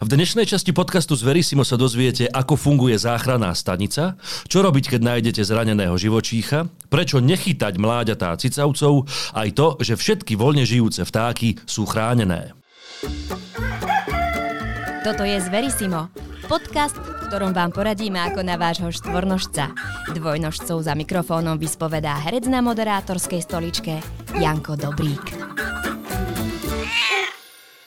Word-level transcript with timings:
V 0.00 0.08
dnešnej 0.08 0.48
časti 0.48 0.72
podcastu 0.72 1.12
z 1.12 1.28
Verisimo 1.28 1.60
sa 1.60 1.76
dozviete, 1.76 2.24
ako 2.24 2.56
funguje 2.56 2.96
záchranná 2.96 3.52
stanica, 3.52 4.16
čo 4.48 4.64
robiť, 4.64 4.96
keď 4.96 5.00
nájdete 5.04 5.44
zraneného 5.44 5.92
živočícha, 6.00 6.72
prečo 6.88 7.20
nechytať 7.20 7.76
mláďatá 7.76 8.32
cicavcov, 8.40 9.04
aj 9.36 9.48
to, 9.52 9.76
že 9.84 10.00
všetky 10.00 10.40
voľne 10.40 10.64
žijúce 10.64 11.04
vtáky 11.04 11.60
sú 11.68 11.84
chránené. 11.84 12.56
Toto 15.04 15.20
je 15.20 15.36
Zverisimo, 15.36 16.08
podcast, 16.48 16.96
v 16.96 17.28
ktorom 17.28 17.52
vám 17.52 17.68
poradíme 17.68 18.24
ako 18.24 18.40
na 18.40 18.56
vášho 18.56 18.88
štvornožca. 18.88 19.76
Dvojnožcov 20.16 20.80
za 20.80 20.96
mikrofónom 20.96 21.60
vyspovedá 21.60 22.16
herec 22.24 22.48
na 22.48 22.64
moderátorskej 22.64 23.44
stoličke 23.44 24.00
Janko 24.32 24.80
Dobrík. 24.80 25.28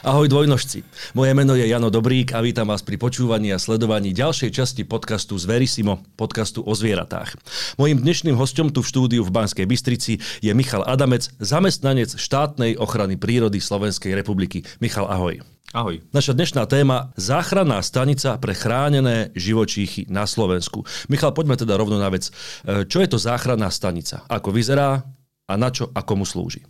Ahoj 0.03 0.27
dvojnožci. 0.27 0.83
Moje 1.15 1.31
meno 1.31 1.55
je 1.55 1.63
Jano 1.63 1.87
Dobrík 1.87 2.35
a 2.35 2.43
vítam 2.43 2.67
vás 2.67 2.83
pri 2.83 2.99
počúvaní 2.99 3.55
a 3.55 3.57
sledovaní 3.57 4.11
ďalšej 4.11 4.51
časti 4.51 4.83
podcastu 4.83 5.39
z 5.39 5.47
Verisimo, 5.47 6.03
podcastu 6.19 6.59
o 6.59 6.75
zvieratách. 6.75 7.39
Mojím 7.79 8.03
dnešným 8.03 8.35
hostom 8.35 8.67
tu 8.67 8.83
v 8.83 8.91
štúdiu 8.91 9.23
v 9.23 9.31
Banskej 9.31 9.63
Bystrici 9.63 10.19
je 10.43 10.51
Michal 10.51 10.83
Adamec, 10.83 11.31
zamestnanec 11.39 12.19
štátnej 12.19 12.75
ochrany 12.75 13.15
prírody 13.15 13.63
Slovenskej 13.63 14.11
republiky. 14.11 14.67
Michal, 14.83 15.07
ahoj. 15.07 15.39
Ahoj. 15.71 16.03
Naša 16.11 16.35
dnešná 16.35 16.67
téma 16.67 17.15
záchranná 17.15 17.79
stanica 17.79 18.35
pre 18.43 18.51
chránené 18.59 19.31
živočíchy 19.39 20.11
na 20.11 20.27
Slovensku. 20.27 20.83
Michal, 21.07 21.31
poďme 21.31 21.55
teda 21.55 21.79
rovno 21.79 21.95
na 21.95 22.11
vec. 22.11 22.27
E, 22.27 22.83
čo 22.91 22.99
je 22.99 23.07
to 23.07 23.15
záchranná 23.15 23.71
stanica? 23.71 24.27
Ako 24.27 24.51
vyzerá 24.51 24.99
a 25.47 25.53
na 25.55 25.71
čo 25.71 25.95
a 25.95 26.03
komu 26.03 26.27
slúži? 26.27 26.67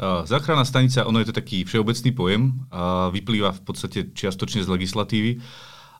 Záchranná 0.00 0.64
stanica, 0.64 1.04
ono 1.04 1.20
je 1.20 1.28
to 1.28 1.36
taký 1.36 1.68
všeobecný 1.68 2.10
pojem, 2.16 2.42
a 2.72 3.12
vyplýva 3.12 3.52
v 3.52 3.62
podstate 3.62 3.98
čiastočne 4.16 4.64
z 4.64 4.72
legislatívy. 4.72 5.32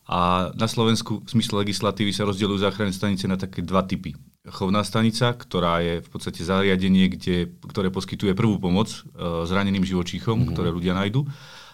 A 0.09 0.50
na 0.59 0.66
Slovensku 0.66 1.23
v 1.23 1.28
zmysle 1.30 1.62
legislatívy 1.62 2.10
sa 2.10 2.27
rozdielujú 2.27 2.66
záchranné 2.66 2.91
stanice 2.91 3.31
na 3.31 3.39
také 3.39 3.62
dva 3.62 3.86
typy. 3.86 4.16
Chovná 4.50 4.83
stanica, 4.83 5.31
ktorá 5.31 5.78
je 5.78 6.03
v 6.03 6.08
podstate 6.11 6.42
zariadenie, 6.42 7.06
kde, 7.06 7.55
ktoré 7.70 7.94
poskytuje 7.94 8.34
prvú 8.34 8.58
pomoc 8.58 8.91
e, 8.91 9.00
zraneným 9.47 9.86
živočíchom, 9.86 10.42
mm-hmm. 10.42 10.50
ktoré 10.50 10.75
ľudia 10.75 10.98
nájdu. 10.98 11.22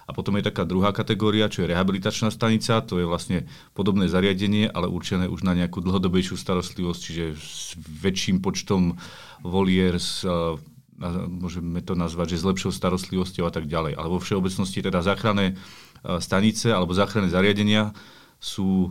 A 0.05 0.13
potom 0.13 0.37
je 0.37 0.45
taká 0.45 0.69
druhá 0.69 0.93
kategória, 0.93 1.49
čo 1.49 1.65
je 1.65 1.73
rehabilitačná 1.73 2.29
stanica, 2.29 2.85
to 2.85 3.01
je 3.01 3.09
vlastne 3.09 3.49
podobné 3.73 4.09
zariadenie, 4.09 4.69
ale 4.69 4.89
určené 4.89 5.29
už 5.29 5.45
na 5.49 5.57
nejakú 5.57 5.81
dlhodobejšiu 5.81 6.37
starostlivosť, 6.37 7.01
čiže 7.01 7.25
s 7.37 7.73
väčším 7.81 8.45
počtom 8.45 9.01
volier, 9.41 9.97
s 9.97 10.21
e, 10.29 10.61
môžeme 11.31 11.79
to 11.81 11.95
nazvať, 11.95 12.35
že 12.37 12.43
s 12.43 12.49
lepšou 12.49 12.75
starostlivosťou 12.75 13.47
a 13.47 13.53
tak 13.55 13.71
ďalej. 13.71 13.95
Ale 13.95 14.09
vo 14.11 14.19
všeobecnosti 14.19 14.83
teda 14.83 15.01
záchranné 15.01 15.55
e, 15.55 15.55
stanice 16.19 16.75
alebo 16.75 16.91
záchranné 16.91 17.31
zariadenia 17.31 17.95
sú 18.43 18.91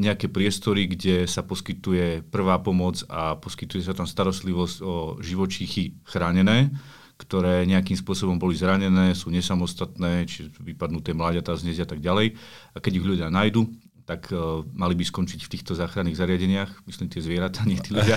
nejaké 0.00 0.32
priestory, 0.32 0.88
kde 0.88 1.28
sa 1.28 1.44
poskytuje 1.44 2.24
prvá 2.32 2.56
pomoc 2.64 3.04
a 3.12 3.36
poskytuje 3.36 3.84
sa 3.84 3.92
tam 3.92 4.08
starostlivosť 4.08 4.76
o 4.80 5.20
živočíchy 5.20 6.00
chránené, 6.08 6.72
ktoré 7.20 7.68
nejakým 7.68 7.96
spôsobom 7.96 8.40
boli 8.40 8.56
zranené, 8.56 9.12
sú 9.12 9.28
nesamostatné, 9.28 10.24
či 10.28 10.48
vypadnuté 10.56 11.12
mláďatá 11.12 11.56
z 11.56 11.72
a 11.80 11.88
tak 11.88 12.00
ďalej. 12.00 12.36
A 12.72 12.80
keď 12.80 12.92
ich 13.00 13.08
ľudia 13.08 13.28
nájdu, 13.32 13.64
tak 14.06 14.30
uh, 14.30 14.62
mali 14.70 14.94
by 14.94 15.02
skončiť 15.02 15.40
v 15.42 15.50
týchto 15.50 15.74
záchranných 15.74 16.14
zariadeniach, 16.14 16.70
myslím 16.86 17.10
tie 17.10 17.18
zvieratá, 17.18 17.66
nie 17.66 17.82
tí 17.82 17.90
ľudia. 17.90 18.14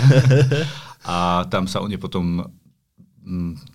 a 1.10 1.48
tam 1.50 1.66
sa 1.66 1.82
o 1.82 1.90
ne 1.90 1.98
potom 1.98 2.46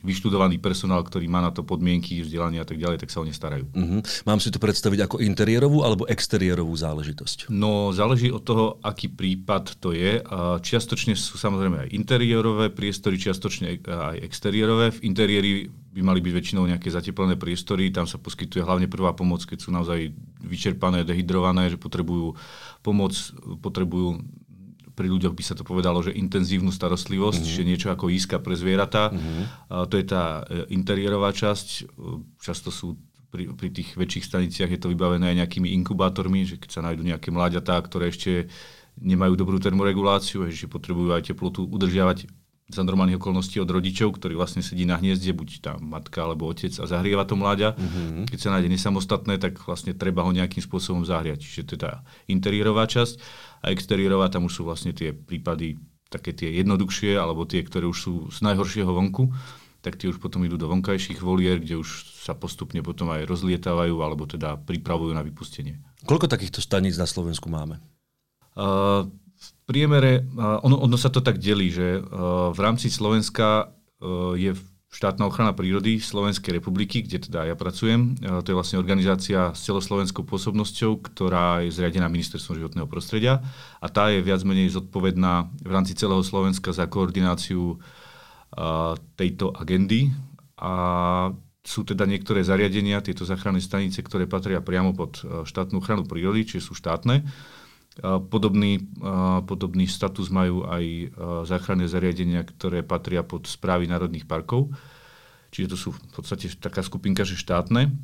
vyštudovaný 0.02 0.58
personál, 0.58 1.06
ktorý 1.06 1.30
má 1.30 1.38
na 1.38 1.54
to 1.54 1.62
podmienky, 1.62 2.26
vzdelanie 2.26 2.58
a 2.58 2.66
tak 2.66 2.82
ďalej, 2.82 3.06
tak 3.06 3.14
sa 3.14 3.22
o 3.22 3.26
ne 3.26 3.32
starajú. 3.32 3.70
Uh-huh. 3.72 4.02
Mám 4.26 4.42
si 4.42 4.50
to 4.50 4.58
predstaviť 4.58 5.06
ako 5.06 5.22
interiérovú 5.22 5.86
alebo 5.86 6.10
exteriérovú 6.10 6.74
záležitosť? 6.74 7.54
No, 7.54 7.94
záleží 7.94 8.34
od 8.34 8.42
toho, 8.42 8.82
aký 8.82 9.14
prípad 9.14 9.78
to 9.78 9.94
je. 9.94 10.26
Čiastočne 10.66 11.14
sú 11.14 11.38
samozrejme 11.38 11.86
aj 11.86 11.94
interiérové 11.94 12.74
priestory, 12.74 13.22
čiastočne 13.22 13.86
aj 13.86 14.18
exteriérové. 14.26 14.98
V 14.98 15.14
interiéri 15.14 15.70
by 15.70 16.02
mali 16.04 16.20
byť 16.20 16.34
väčšinou 16.36 16.68
nejaké 16.68 16.92
zateplené 16.92 17.40
priestory, 17.40 17.88
tam 17.94 18.04
sa 18.04 18.20
poskytuje 18.20 18.66
hlavne 18.66 18.92
prvá 18.92 19.16
pomoc, 19.16 19.48
keď 19.48 19.64
sú 19.64 19.72
naozaj 19.72 20.12
vyčerpané, 20.44 21.08
dehydrované, 21.08 21.72
že 21.72 21.80
potrebujú 21.80 22.36
pomoc, 22.84 23.16
potrebujú 23.64 24.20
pri 24.96 25.12
ľuďoch 25.12 25.36
by 25.36 25.44
sa 25.44 25.54
to 25.60 25.68
povedalo, 25.68 26.00
že 26.00 26.16
intenzívnu 26.16 26.72
starostlivosť, 26.72 27.44
mm-hmm. 27.44 27.52
čiže 27.52 27.68
niečo 27.68 27.88
ako 27.92 28.08
iska 28.08 28.40
pre 28.40 28.56
zvieratá. 28.56 29.12
Mm-hmm. 29.12 29.44
A 29.70 29.84
to 29.86 30.00
je 30.00 30.06
tá 30.08 30.48
e, 30.48 30.72
interiérová 30.72 31.36
časť. 31.36 31.92
Často 32.40 32.72
sú 32.72 32.96
pri, 33.36 33.52
pri 33.52 33.70
tých 33.76 34.00
väčších 34.00 34.28
staniciach 34.32 34.72
je 34.72 34.80
to 34.80 34.88
vybavené 34.88 35.36
aj 35.36 35.44
nejakými 35.44 35.76
inkubátormi, 35.84 36.48
že 36.48 36.56
keď 36.56 36.70
sa 36.72 36.82
nájdú 36.88 37.04
nejaké 37.04 37.36
mláďatá, 37.36 37.76
ktoré 37.84 38.08
ešte 38.08 38.48
nemajú 38.96 39.36
dobrú 39.36 39.60
termoreguláciu, 39.60 40.48
že 40.48 40.72
potrebujú 40.72 41.12
aj 41.12 41.36
teplotu 41.36 41.68
udržiavať 41.68 42.32
za 42.66 42.82
normálnych 42.82 43.22
okolností 43.22 43.62
od 43.62 43.70
rodičov, 43.70 44.18
ktorí 44.18 44.34
vlastne 44.34 44.66
sedí 44.66 44.90
na 44.90 44.98
hniezde, 44.98 45.30
buď 45.38 45.50
tá 45.62 45.72
matka 45.78 46.26
alebo 46.26 46.50
otec 46.50 46.74
a 46.82 46.90
zahrieva 46.90 47.22
to 47.22 47.38
mláďa. 47.38 47.78
Mm-hmm. 47.78 48.26
Keď 48.26 48.40
sa 48.42 48.50
nájde 48.58 48.74
nesamostatné, 48.74 49.38
tak 49.38 49.62
vlastne 49.62 49.94
treba 49.94 50.26
ho 50.26 50.34
nejakým 50.34 50.66
spôsobom 50.66 51.06
zahriať. 51.06 51.46
Čiže 51.46 51.62
to 51.62 51.72
je 51.78 51.82
tá 51.86 52.02
interiérová 52.26 52.90
časť 52.90 53.22
a 53.66 53.74
exteriérová, 53.74 54.30
tam 54.30 54.46
už 54.46 54.62
sú 54.62 54.70
vlastne 54.70 54.94
tie 54.94 55.10
prípady 55.10 55.82
také 56.14 56.38
tie 56.38 56.54
jednoduchšie, 56.62 57.18
alebo 57.18 57.50
tie, 57.50 57.66
ktoré 57.66 57.90
už 57.90 57.98
sú 57.98 58.14
z 58.30 58.46
najhoršieho 58.46 58.88
vonku, 58.94 59.34
tak 59.82 59.98
tie 59.98 60.06
už 60.14 60.22
potom 60.22 60.46
idú 60.46 60.54
do 60.54 60.70
vonkajších 60.70 61.18
volier, 61.18 61.58
kde 61.58 61.82
už 61.82 62.22
sa 62.22 62.38
postupne 62.38 62.86
potom 62.86 63.10
aj 63.10 63.26
rozlietávajú, 63.26 63.98
alebo 64.06 64.30
teda 64.30 64.62
pripravujú 64.62 65.18
na 65.18 65.26
vypustenie. 65.26 65.82
Koľko 66.06 66.30
takýchto 66.30 66.62
staníc 66.62 66.94
na 67.02 67.10
Slovensku 67.10 67.50
máme? 67.50 67.82
Uh, 68.54 69.10
priemere, 69.66 70.30
ono, 70.38 70.78
ono 70.78 70.98
sa 70.98 71.10
to 71.10 71.26
tak 71.26 71.42
delí, 71.42 71.74
že 71.74 72.02
v 72.54 72.60
rámci 72.62 72.94
Slovenska 72.94 73.74
je 74.38 74.54
štátna 74.96 75.28
ochrana 75.28 75.52
prírody 75.52 76.00
Slovenskej 76.00 76.56
republiky, 76.56 77.04
kde 77.04 77.28
teda 77.28 77.44
ja 77.52 77.56
pracujem. 77.60 78.16
To 78.24 78.48
je 78.48 78.56
vlastne 78.56 78.80
organizácia 78.80 79.52
s 79.52 79.68
celoslovenskou 79.68 80.24
pôsobnosťou, 80.24 81.04
ktorá 81.04 81.68
je 81.68 81.76
zriadená 81.76 82.08
ministerstvom 82.08 82.64
životného 82.64 82.88
prostredia 82.88 83.44
a 83.84 83.92
tá 83.92 84.08
je 84.08 84.24
viac 84.24 84.40
menej 84.48 84.72
zodpovedná 84.72 85.52
v 85.60 85.72
rámci 85.76 86.00
celého 86.00 86.24
Slovenska 86.24 86.72
za 86.72 86.88
koordináciu 86.88 87.76
tejto 89.20 89.52
agendy. 89.52 90.16
A 90.56 90.72
sú 91.66 91.82
teda 91.84 92.08
niektoré 92.08 92.46
zariadenia, 92.46 93.04
tieto 93.04 93.28
záchranné 93.28 93.60
stanice, 93.60 94.00
ktoré 94.00 94.30
patria 94.30 94.62
priamo 94.62 94.96
pod 94.96 95.20
štátnu 95.44 95.82
ochranu 95.82 96.08
prírody, 96.08 96.48
čiže 96.48 96.72
sú 96.72 96.78
štátne. 96.78 97.26
Podobný, 98.04 98.92
podobný 99.48 99.88
status 99.88 100.28
majú 100.28 100.68
aj 100.68 101.16
záchranné 101.48 101.88
zariadenia, 101.88 102.44
ktoré 102.44 102.84
patria 102.84 103.24
pod 103.24 103.48
správy 103.48 103.88
národných 103.88 104.28
parkov. 104.28 104.68
Čiže 105.56 105.72
to 105.72 105.78
sú 105.80 105.90
v 105.96 106.00
podstate 106.12 106.52
taká 106.60 106.84
skupinka, 106.84 107.24
že 107.24 107.40
štátne. 107.40 107.96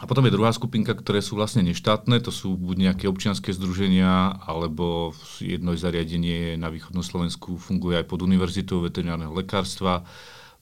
A 0.00 0.08
potom 0.08 0.24
je 0.24 0.32
druhá 0.32 0.52
skupinka, 0.52 0.96
ktoré 0.96 1.20
sú 1.20 1.36
vlastne 1.36 1.60
neštátne, 1.68 2.16
to 2.24 2.32
sú 2.32 2.56
buď 2.56 2.92
nejaké 2.92 3.04
občianské 3.08 3.52
združenia, 3.52 4.40
alebo 4.40 5.12
jedno 5.36 5.76
zariadenie 5.76 6.56
na 6.56 6.72
východnom 6.72 7.04
Slovensku 7.04 7.60
funguje 7.60 8.00
aj 8.00 8.08
pod 8.08 8.24
univerzitou 8.24 8.80
veterinárneho 8.80 9.36
lekárstva, 9.36 10.04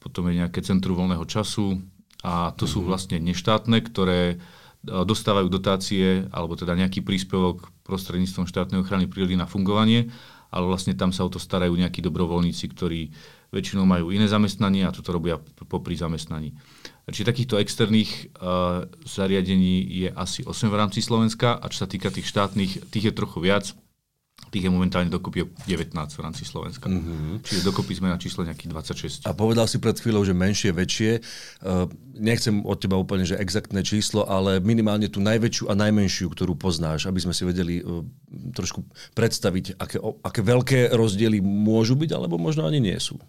potom 0.03 0.27
je 0.31 0.43
nejaké 0.43 0.67
centrum 0.67 0.99
voľného 0.99 1.23
času 1.31 1.79
a 2.27 2.51
to 2.59 2.67
sú 2.67 2.83
mhm. 2.83 2.87
vlastne 2.91 3.17
neštátne, 3.23 3.79
ktoré 3.87 4.43
dostávajú 4.81 5.53
dotácie 5.53 6.25
alebo 6.33 6.57
teda 6.57 6.73
nejaký 6.73 7.05
príspevok 7.05 7.69
prostredníctvom 7.91 8.47
štátnej 8.47 8.79
ochrany 8.87 9.11
prírody 9.11 9.35
na 9.35 9.51
fungovanie, 9.51 10.07
ale 10.55 10.65
vlastne 10.67 10.95
tam 10.95 11.11
sa 11.11 11.27
o 11.27 11.31
to 11.31 11.43
starajú 11.43 11.75
nejakí 11.75 11.99
dobrovoľníci, 11.99 12.65
ktorí 12.71 13.11
väčšinou 13.51 13.83
majú 13.83 14.15
iné 14.15 14.31
zamestnanie 14.31 14.87
a 14.87 14.95
toto 14.95 15.11
robia 15.11 15.43
popri 15.67 15.99
zamestnaní. 15.99 16.55
Čiže 17.11 17.27
takýchto 17.27 17.59
externých 17.59 18.31
uh, 18.39 18.87
zariadení 19.03 19.83
je 20.07 20.09
asi 20.15 20.47
8 20.47 20.71
v 20.71 20.79
rámci 20.79 21.03
Slovenska 21.03 21.59
a 21.59 21.67
čo 21.67 21.83
sa 21.83 21.89
týka 21.91 22.15
tých 22.15 22.31
štátnych, 22.31 22.87
tých 22.95 23.11
je 23.11 23.15
trochu 23.15 23.43
viac. 23.43 23.75
Tých 24.51 24.67
je 24.67 24.73
momentálne 24.73 25.13
dokopy 25.13 25.47
19 25.69 25.95
v 25.95 26.21
rámci 26.25 26.43
Slovenska. 26.43 26.91
Mm-hmm. 26.91 27.47
Čiže 27.47 27.61
dokopy 27.71 27.93
sme 28.01 28.11
na 28.11 28.19
čísle 28.19 28.49
nejakých 28.49 28.71
26. 29.23 29.29
A 29.29 29.37
povedal 29.37 29.71
si 29.71 29.79
pred 29.79 29.95
chvíľou, 29.95 30.27
že 30.27 30.35
menšie, 30.35 30.75
väčšie. 30.75 31.23
Uh, 31.63 31.87
nechcem 32.19 32.65
od 32.67 32.81
teba 32.83 32.99
úplne, 32.99 33.23
že 33.23 33.39
exaktné 33.39 33.87
číslo, 33.87 34.27
ale 34.27 34.59
minimálne 34.59 35.07
tú 35.07 35.23
najväčšiu 35.23 35.71
a 35.71 35.79
najmenšiu, 35.79 36.27
ktorú 36.35 36.59
poznáš, 36.59 37.07
aby 37.07 37.23
sme 37.23 37.31
si 37.31 37.47
vedeli 37.47 37.79
uh, 37.79 38.03
trošku 38.51 38.83
predstaviť, 39.15 39.79
aké, 39.79 40.03
o, 40.03 40.19
aké 40.19 40.43
veľké 40.43 40.79
rozdiely 40.99 41.39
môžu 41.45 41.95
byť, 41.95 42.11
alebo 42.11 42.35
možno 42.35 42.67
ani 42.67 42.83
nie 42.83 42.99
sú. 42.99 43.23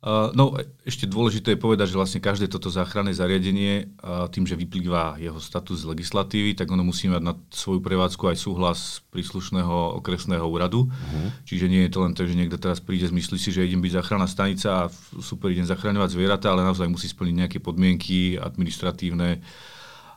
Uh, 0.00 0.32
no, 0.32 0.56
ešte 0.88 1.04
dôležité 1.04 1.52
je 1.52 1.60
povedať, 1.60 1.92
že 1.92 2.00
vlastne 2.00 2.24
každé 2.24 2.48
toto 2.48 2.72
záchranné 2.72 3.12
zariadenie, 3.12 3.92
uh, 4.00 4.32
tým, 4.32 4.48
že 4.48 4.56
vyplýva 4.56 5.20
jeho 5.20 5.36
status 5.36 5.84
z 5.84 5.92
legislatívy, 5.92 6.56
tak 6.56 6.72
ono 6.72 6.80
musí 6.80 7.04
mať 7.12 7.20
na 7.20 7.36
svoju 7.52 7.84
prevádzku 7.84 8.32
aj 8.32 8.36
súhlas 8.40 9.04
príslušného 9.12 10.00
okresného 10.00 10.48
úradu. 10.48 10.88
Uh-huh. 10.88 11.28
Čiže 11.44 11.68
nie 11.68 11.84
je 11.84 11.92
to 11.92 12.00
len 12.00 12.16
tak, 12.16 12.32
že 12.32 12.38
niekto 12.38 12.56
teraz 12.56 12.80
príde, 12.80 13.12
zmyslí 13.12 13.36
si, 13.36 13.52
že 13.52 13.68
idem 13.68 13.84
byť 13.84 14.00
záchranná 14.00 14.24
stanica 14.24 14.88
a 14.88 14.90
super, 15.20 15.52
idem 15.52 15.68
zachraňovať 15.68 16.16
zvieratá, 16.16 16.48
ale 16.56 16.64
naozaj 16.64 16.88
musí 16.88 17.04
splniť 17.04 17.34
nejaké 17.36 17.58
podmienky 17.60 18.40
administratívne, 18.40 19.44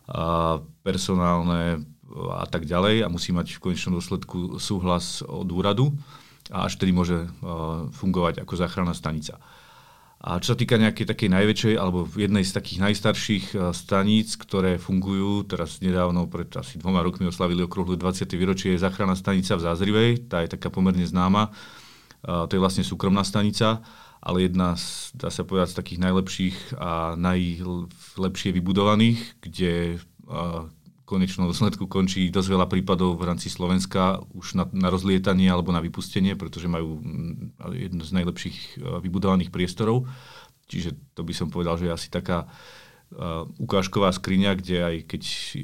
a 0.03 0.59
personálne, 0.83 1.83
a 2.13 2.45
tak 2.47 2.67
ďalej 2.67 3.03
a 3.03 3.11
musí 3.11 3.31
mať 3.31 3.55
v 3.57 3.63
konečnom 3.63 3.99
dôsledku 3.99 4.59
súhlas 4.59 5.23
od 5.23 5.47
úradu 5.51 5.95
a 6.51 6.67
až 6.67 6.75
tedy 6.75 6.91
môže 6.91 7.27
fungovať 7.95 8.43
ako 8.43 8.53
záchranná 8.59 8.91
stanica. 8.91 9.39
A 10.23 10.39
čo 10.39 10.55
sa 10.55 10.57
týka 10.57 10.79
nejakej 10.79 11.03
takej 11.03 11.29
najväčšej 11.35 11.75
alebo 11.75 12.07
jednej 12.15 12.47
z 12.47 12.55
takých 12.55 12.79
najstarších 12.79 13.45
staníc, 13.75 14.39
ktoré 14.39 14.79
fungujú, 14.79 15.43
teraz 15.43 15.83
nedávno, 15.83 16.31
pred 16.31 16.47
asi 16.55 16.79
dvoma 16.79 17.03
rokmi 17.03 17.27
oslavili 17.27 17.59
okruhlu 17.59 17.99
20. 17.99 18.31
výročie, 18.39 18.71
je 18.71 18.87
záchranná 18.87 19.19
stanica 19.19 19.59
v 19.59 19.65
Zázrivej, 19.67 20.09
tá 20.31 20.39
je 20.39 20.55
taká 20.55 20.71
pomerne 20.71 21.03
známa. 21.03 21.51
To 22.23 22.47
je 22.47 22.63
vlastne 22.63 22.87
súkromná 22.87 23.27
stanica, 23.27 23.83
ale 24.23 24.47
jedna 24.47 24.79
z, 24.79 25.11
dá 25.11 25.27
sa 25.27 25.43
povedať, 25.43 25.75
z 25.75 25.79
takých 25.83 25.99
najlepších 26.07 26.57
a 26.79 27.19
najlepšie 27.19 28.55
vybudovaných, 28.55 29.19
kde 29.43 29.99
konečnom 31.03 31.51
dôsledku 31.51 31.91
končí 31.91 32.31
dosť 32.31 32.49
veľa 32.55 32.67
prípadov 32.71 33.19
v 33.19 33.27
rámci 33.27 33.51
Slovenska 33.51 34.23
už 34.31 34.55
na, 34.55 34.65
na 34.71 34.87
rozlietanie 34.87 35.51
alebo 35.51 35.75
na 35.75 35.83
vypustenie, 35.83 36.39
pretože 36.39 36.71
majú 36.71 37.03
mm, 37.03 37.59
jedno 37.75 38.03
z 38.07 38.11
najlepších 38.15 38.57
e, 38.79 39.03
vybudovaných 39.03 39.51
priestorov. 39.51 40.07
Čiže 40.71 40.95
to 41.11 41.27
by 41.27 41.33
som 41.35 41.51
povedal, 41.51 41.75
že 41.75 41.91
je 41.91 41.93
asi 41.93 42.07
taká 42.07 42.47
uh, 42.47 43.43
ukážková 43.59 44.15
skriňa, 44.15 44.51
kde 44.57 44.77
aj 44.79 44.95
keď 45.11 45.21
uh, 45.27 45.61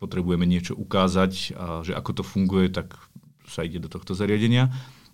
potrebujeme 0.00 0.48
niečo 0.48 0.72
ukázať, 0.74 1.54
a 1.54 1.84
že 1.84 1.92
ako 1.92 2.10
to 2.16 2.22
funguje, 2.24 2.72
tak 2.72 2.96
sa 3.46 3.62
ide 3.62 3.78
do 3.78 3.92
tohto 3.92 4.16
zariadenia. 4.16 4.72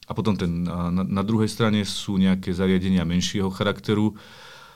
A 0.09 0.15
potom 0.15 0.39
ten, 0.39 0.65
uh, 0.65 0.95
na, 0.95 1.03
na 1.03 1.23
druhej 1.27 1.51
strane 1.51 1.83
sú 1.83 2.17
nejaké 2.17 2.55
zariadenia 2.55 3.03
menšieho 3.03 3.51
charakteru, 3.51 4.15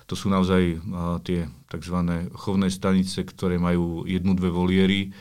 to 0.06 0.14
sú 0.18 0.28
naozaj 0.28 0.82
tie 1.24 1.46
tzv. 1.70 1.96
chovné 2.36 2.68
stanice, 2.68 3.24
ktoré 3.24 3.56
majú 3.56 4.04
jednu, 4.04 4.36
dve 4.36 4.50
voliery, 4.52 5.14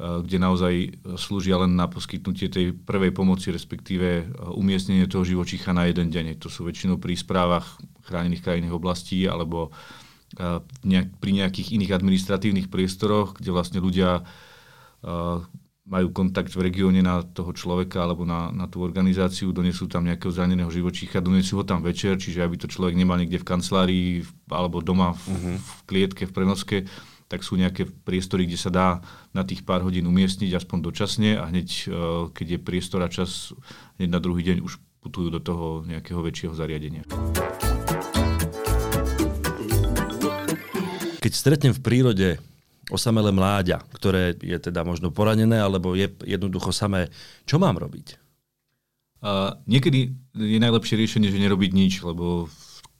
kde 0.00 0.40
naozaj 0.40 0.96
slúžia 1.20 1.60
len 1.60 1.76
na 1.76 1.84
poskytnutie 1.84 2.48
tej 2.48 2.72
prvej 2.72 3.12
pomoci, 3.12 3.52
respektíve 3.52 4.32
umiestnenie 4.56 5.04
toho 5.04 5.28
živočícha 5.28 5.76
na 5.76 5.92
jeden 5.92 6.08
deň. 6.08 6.40
To 6.40 6.48
sú 6.48 6.64
väčšinou 6.64 6.96
pri 6.96 7.20
správach 7.20 7.76
chránených 8.08 8.40
krajinných 8.40 8.72
oblastí 8.72 9.28
alebo 9.28 9.68
pri 11.20 11.30
nejakých 11.34 11.76
iných 11.76 11.92
administratívnych 12.00 12.72
priestoroch, 12.72 13.36
kde 13.36 13.50
vlastne 13.52 13.82
ľudia 13.82 14.24
majú 15.90 16.14
kontakt 16.14 16.54
v 16.54 16.70
regióne 16.70 17.02
na 17.02 17.26
toho 17.26 17.50
človeka 17.50 18.06
alebo 18.06 18.22
na, 18.22 18.54
na 18.54 18.70
tú 18.70 18.78
organizáciu, 18.78 19.50
donesú 19.50 19.90
tam 19.90 20.06
nejakého 20.06 20.30
zraneného 20.30 20.70
živočícha, 20.70 21.18
donesú 21.18 21.58
ho 21.58 21.64
tam 21.66 21.82
večer, 21.82 22.14
čiže 22.14 22.46
aby 22.46 22.54
to 22.62 22.70
človek 22.70 22.94
nemal 22.94 23.18
niekde 23.18 23.42
v 23.42 23.48
kancelárii 23.50 24.08
alebo 24.46 24.78
doma 24.78 25.18
v, 25.18 25.34
uh-huh. 25.34 25.56
v 25.58 25.70
klietke, 25.90 26.30
v 26.30 26.32
prenoske, 26.32 26.78
tak 27.26 27.42
sú 27.42 27.58
nejaké 27.58 27.90
priestory, 27.90 28.46
kde 28.46 28.58
sa 28.58 28.70
dá 28.70 29.02
na 29.34 29.42
tých 29.42 29.66
pár 29.66 29.82
hodín 29.82 30.06
umiestniť 30.06 30.62
aspoň 30.62 30.78
dočasne 30.78 31.30
a 31.38 31.50
hneď, 31.50 31.68
e, 31.68 31.82
keď 32.34 32.46
je 32.54 32.58
priestor 32.58 33.02
a 33.02 33.10
čas, 33.10 33.50
hneď 33.98 34.14
na 34.14 34.22
druhý 34.22 34.46
deň 34.46 34.62
už 34.62 34.78
putujú 35.02 35.30
do 35.30 35.42
toho 35.42 35.82
nejakého 35.90 36.22
väčšieho 36.22 36.54
zariadenia. 36.54 37.02
Keď 41.18 41.32
stretnem 41.34 41.74
v 41.74 41.80
prírode 41.82 42.28
osamelé 42.90 43.30
mláďa, 43.30 43.80
ktoré 43.94 44.34
je 44.36 44.58
teda 44.58 44.82
možno 44.82 45.14
poranené, 45.14 45.62
alebo 45.62 45.94
je 45.94 46.10
jednoducho 46.26 46.74
samé. 46.74 47.08
Čo 47.46 47.62
mám 47.62 47.78
robiť? 47.78 48.18
Uh, 49.20 49.52
niekedy 49.68 50.16
je 50.32 50.58
najlepšie 50.58 50.96
riešenie, 50.96 51.28
že 51.28 51.38
nerobiť 51.40 51.70
nič, 51.76 52.00
lebo 52.00 52.48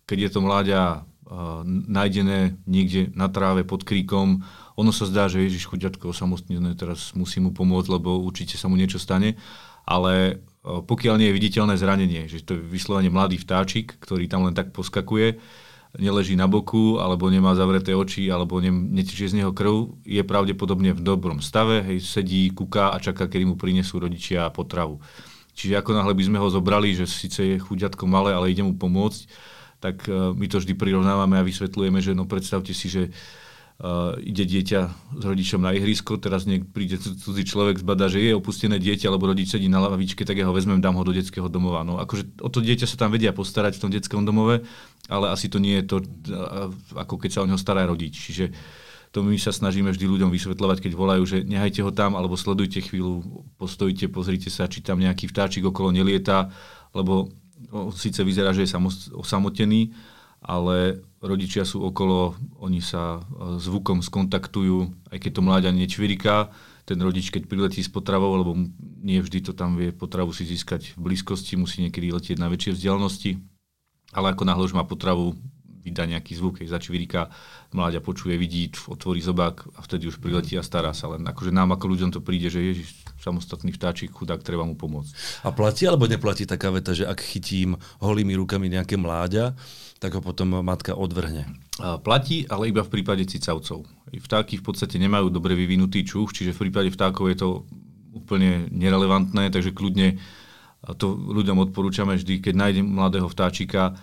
keď 0.05 0.29
je 0.29 0.31
to 0.31 0.41
mláďa 0.45 0.81
uh, 1.01 1.65
nájdené 1.67 2.61
niekde 2.69 3.09
na 3.17 3.33
tráve 3.33 3.65
pod 3.65 3.89
kríkom, 3.89 4.45
ono 4.77 4.93
sa 4.93 5.09
zdá, 5.09 5.33
že 5.33 5.41
Ježiš 5.41 5.73
chuďatko 5.73 6.13
osamostnené, 6.13 6.77
teraz 6.77 7.17
musí 7.17 7.41
mu 7.41 7.57
pomôcť, 7.57 7.89
lebo 7.97 8.21
určite 8.21 8.61
sa 8.61 8.69
mu 8.69 8.77
niečo 8.77 9.01
stane, 9.01 9.41
ale 9.89 10.45
uh, 10.61 10.85
pokiaľ 10.85 11.17
nie 11.17 11.33
je 11.33 11.37
viditeľné 11.41 11.81
zranenie, 11.81 12.29
že 12.29 12.45
to 12.45 12.61
je 12.61 12.69
vyslovene 12.69 13.09
mladý 13.09 13.41
vtáčik, 13.41 13.97
ktorý 13.97 14.29
tam 14.29 14.45
len 14.45 14.53
tak 14.53 14.77
poskakuje, 14.77 15.41
neleží 15.99 16.39
na 16.39 16.47
boku, 16.47 17.03
alebo 17.03 17.27
nemá 17.27 17.57
zavreté 17.59 17.97
oči, 17.97 18.31
alebo 18.31 18.63
ne, 18.63 18.71
netečie 18.71 19.27
z 19.27 19.43
neho 19.43 19.51
krv, 19.51 19.99
je 20.07 20.23
pravdepodobne 20.23 20.95
v 20.95 21.01
dobrom 21.03 21.43
stave, 21.43 21.83
hej, 21.83 21.99
sedí, 22.05 22.53
kúka 22.55 22.95
a 22.95 23.03
čaká, 23.03 23.27
kedy 23.27 23.43
mu 23.49 23.57
prinesú 23.59 23.99
rodičia 23.99 24.47
potravu. 24.55 25.03
Čiže 25.57 25.83
ako 25.83 25.91
náhle 25.97 26.15
by 26.15 26.25
sme 26.31 26.39
ho 26.39 26.49
zobrali, 26.49 26.95
že 26.95 27.11
síce 27.11 27.43
je 27.43 27.57
chuďatko 27.59 28.07
malé, 28.07 28.31
ale 28.31 28.55
ide 28.55 28.63
mu 28.63 28.79
pomôcť, 28.79 29.21
tak 29.83 30.07
uh, 30.07 30.31
my 30.37 30.47
to 30.47 30.63
vždy 30.63 30.79
prirovnávame 30.79 31.41
a 31.41 31.47
vysvetľujeme, 31.47 31.99
že 31.99 32.15
no 32.15 32.29
predstavte 32.29 32.71
si, 32.71 32.87
že 32.87 33.11
uh, 33.11 33.15
ide 34.21 34.45
dieťa 34.45 34.81
s 35.17 35.23
rodičom 35.25 35.65
na 35.65 35.73
ihrisko, 35.73 36.21
teraz 36.21 36.45
niek 36.45 36.69
príde 36.69 37.01
cudzí 37.01 37.49
človek, 37.49 37.81
zbada, 37.81 38.13
že 38.13 38.21
je 38.21 38.37
opustené 38.37 38.77
dieťa, 38.77 39.09
alebo 39.09 39.33
rodič 39.33 39.57
sedí 39.57 39.73
na 39.73 39.81
lavičke, 39.81 40.29
tak 40.29 40.37
ja 40.37 40.45
ho 40.45 40.53
vezmem, 40.53 40.85
dám 40.85 41.01
ho 41.01 41.05
do 41.05 41.17
detského 41.17 41.49
domova. 41.49 41.81
No 41.81 41.97
akože 41.97 42.45
o 42.45 42.53
to 42.53 42.61
dieťa 42.61 42.85
sa 42.85 43.01
tam 43.01 43.17
vedia 43.17 43.33
postarať 43.33 43.81
v 43.81 43.83
tom 43.89 43.91
detskom 43.91 44.23
domove, 44.29 44.61
ale 45.09 45.33
asi 45.33 45.49
to 45.49 45.57
nie 45.57 45.81
je 45.81 45.85
to, 45.97 45.97
uh, 46.05 46.69
ako 46.93 47.17
keď 47.17 47.31
sa 47.33 47.41
o 47.41 47.49
neho 47.49 47.57
stará 47.57 47.89
rodič. 47.89 48.21
Čiže 48.21 48.53
to 49.17 49.25
my 49.25 49.41
sa 49.41 49.49
snažíme 49.49 49.89
vždy 49.89 50.07
ľuďom 50.07 50.29
vysvetľovať, 50.29 50.79
keď 50.85 50.93
volajú, 50.93 51.23
že 51.25 51.39
nehajte 51.49 51.81
ho 51.81 51.89
tam, 51.89 52.21
alebo 52.21 52.37
sledujte 52.37 52.85
chvíľu, 52.85 53.25
postojte, 53.57 54.13
pozrite 54.13 54.53
sa, 54.53 54.69
či 54.69 54.85
tam 54.85 55.01
nejaký 55.01 55.25
vtáčik 55.25 55.65
okolo 55.65 55.89
nelieta, 55.89 56.53
lebo 56.93 57.33
síce 57.97 58.21
vyzerá, 58.21 58.53
že 58.53 58.69
je 58.69 58.77
osamotený, 59.17 59.97
ale 60.41 61.05
rodičia 61.21 61.69
sú 61.69 61.85
okolo, 61.85 62.35
oni 62.65 62.81
sa 62.81 63.21
e, 63.21 63.61
zvukom 63.61 64.01
skontaktujú, 64.01 65.09
aj 65.13 65.19
keď 65.21 65.31
to 65.37 65.43
mláďa 65.45 65.71
nečviriká, 65.77 66.49
ten 66.89 66.99
rodič, 66.99 67.31
keď 67.31 67.47
priletí 67.47 67.85
s 67.85 67.93
potravou, 67.93 68.35
lebo 68.35 68.57
nie 69.05 69.21
vždy 69.21 69.47
to 69.47 69.53
tam 69.55 69.79
vie 69.79 69.95
potravu 69.95 70.35
si 70.35 70.49
získať 70.49 70.97
v 70.99 71.13
blízkosti, 71.13 71.55
musí 71.55 71.85
niekedy 71.87 72.11
letieť 72.11 72.41
na 72.41 72.51
väčšie 72.51 72.75
vzdialenosti, 72.75 73.39
ale 74.17 74.35
ako 74.35 74.43
náhle 74.49 74.67
už 74.67 74.75
má 74.75 74.83
potravu, 74.83 75.39
vydá 75.81 76.05
nejaký 76.05 76.37
zvuk, 76.37 76.61
keď 76.61 76.77
začvíriká, 76.77 77.33
mláďa 77.73 78.05
počuje, 78.05 78.37
vidí, 78.37 78.69
otvorí 78.89 79.25
zobák 79.25 79.65
a 79.77 79.81
vtedy 79.81 80.13
už 80.13 80.21
priletí 80.21 80.55
a 80.61 80.67
stará 80.67 80.93
sa. 80.93 81.09
Len 81.17 81.25
akože 81.25 81.55
nám 81.55 81.73
ako 81.73 81.85
ľuďom 81.89 82.11
to 82.13 82.21
príde, 82.21 82.53
že 82.53 82.61
ježiš, 82.61 83.01
samostatný 83.17 83.73
vtáčik, 83.73 84.13
chudák, 84.13 84.45
treba 84.45 84.69
mu 84.69 84.77
pomôcť. 84.77 85.43
A 85.45 85.55
platí 85.57 85.89
alebo 85.89 86.05
neplatí 86.05 86.45
taká 86.45 86.69
veta, 86.69 86.93
že 86.93 87.09
ak 87.09 87.25
chytím 87.25 87.81
holými 88.05 88.37
rukami 88.37 88.69
nejaké 88.69 89.01
mláďa, 89.01 89.57
tak 90.01 90.17
ho 90.17 90.25
potom 90.25 90.65
matka 90.65 90.97
odvrhne. 90.97 91.45
Platí, 92.01 92.49
ale 92.49 92.73
iba 92.73 92.81
v 92.81 92.93
prípade 92.93 93.23
cicavcov. 93.29 93.85
Vtáky 94.11 94.57
v 94.59 94.65
podstate 94.65 94.97
nemajú 94.97 95.29
dobre 95.29 95.53
vyvinutý 95.53 96.03
čuch, 96.03 96.33
čiže 96.33 96.57
v 96.57 96.69
prípade 96.69 96.89
vtákov 96.89 97.29
je 97.29 97.37
to 97.37 97.49
úplne 98.17 98.67
nerelevantné, 98.73 99.53
takže 99.53 99.77
kľudne 99.77 100.17
to 100.97 101.13
ľuďom 101.13 101.69
odporúčame 101.69 102.17
vždy, 102.17 102.41
keď 102.41 102.55
nájdem 102.57 102.87
mladého 102.89 103.29
vtáčika, 103.29 103.95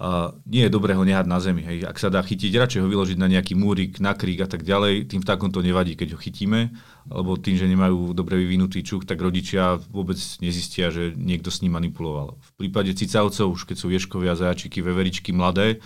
Uh, 0.00 0.32
nie 0.48 0.64
je 0.64 0.72
dobré 0.72 0.96
ho 0.96 1.04
nehať 1.04 1.28
na 1.28 1.44
zemi. 1.44 1.60
Hej. 1.60 1.84
Ak 1.84 2.00
sa 2.00 2.08
dá 2.08 2.24
chytiť, 2.24 2.56
radšej 2.56 2.80
ho 2.80 2.88
vyložiť 2.88 3.20
na 3.20 3.28
nejaký 3.28 3.52
múrik, 3.52 4.00
na 4.00 4.16
krík 4.16 4.40
a 4.40 4.48
tak 4.48 4.64
ďalej. 4.64 5.12
Tým 5.12 5.20
vtákom 5.20 5.52
to 5.52 5.60
nevadí, 5.60 5.92
keď 5.92 6.16
ho 6.16 6.18
chytíme, 6.18 6.72
lebo 7.12 7.36
tým, 7.36 7.60
že 7.60 7.68
nemajú 7.68 8.16
dobre 8.16 8.40
vyvinutý 8.40 8.80
čuch, 8.80 9.04
tak 9.04 9.20
rodičia 9.20 9.76
vôbec 9.92 10.16
nezistia, 10.40 10.88
že 10.88 11.12
niekto 11.12 11.52
s 11.52 11.60
ním 11.60 11.76
manipuloval. 11.76 12.40
V 12.40 12.50
prípade 12.64 12.96
cicavcov, 12.96 13.52
už 13.52 13.68
keď 13.68 13.76
sú 13.76 13.92
vieškovia, 13.92 14.40
zajačiky, 14.40 14.80
veveričky 14.80 15.36
mladé, 15.36 15.84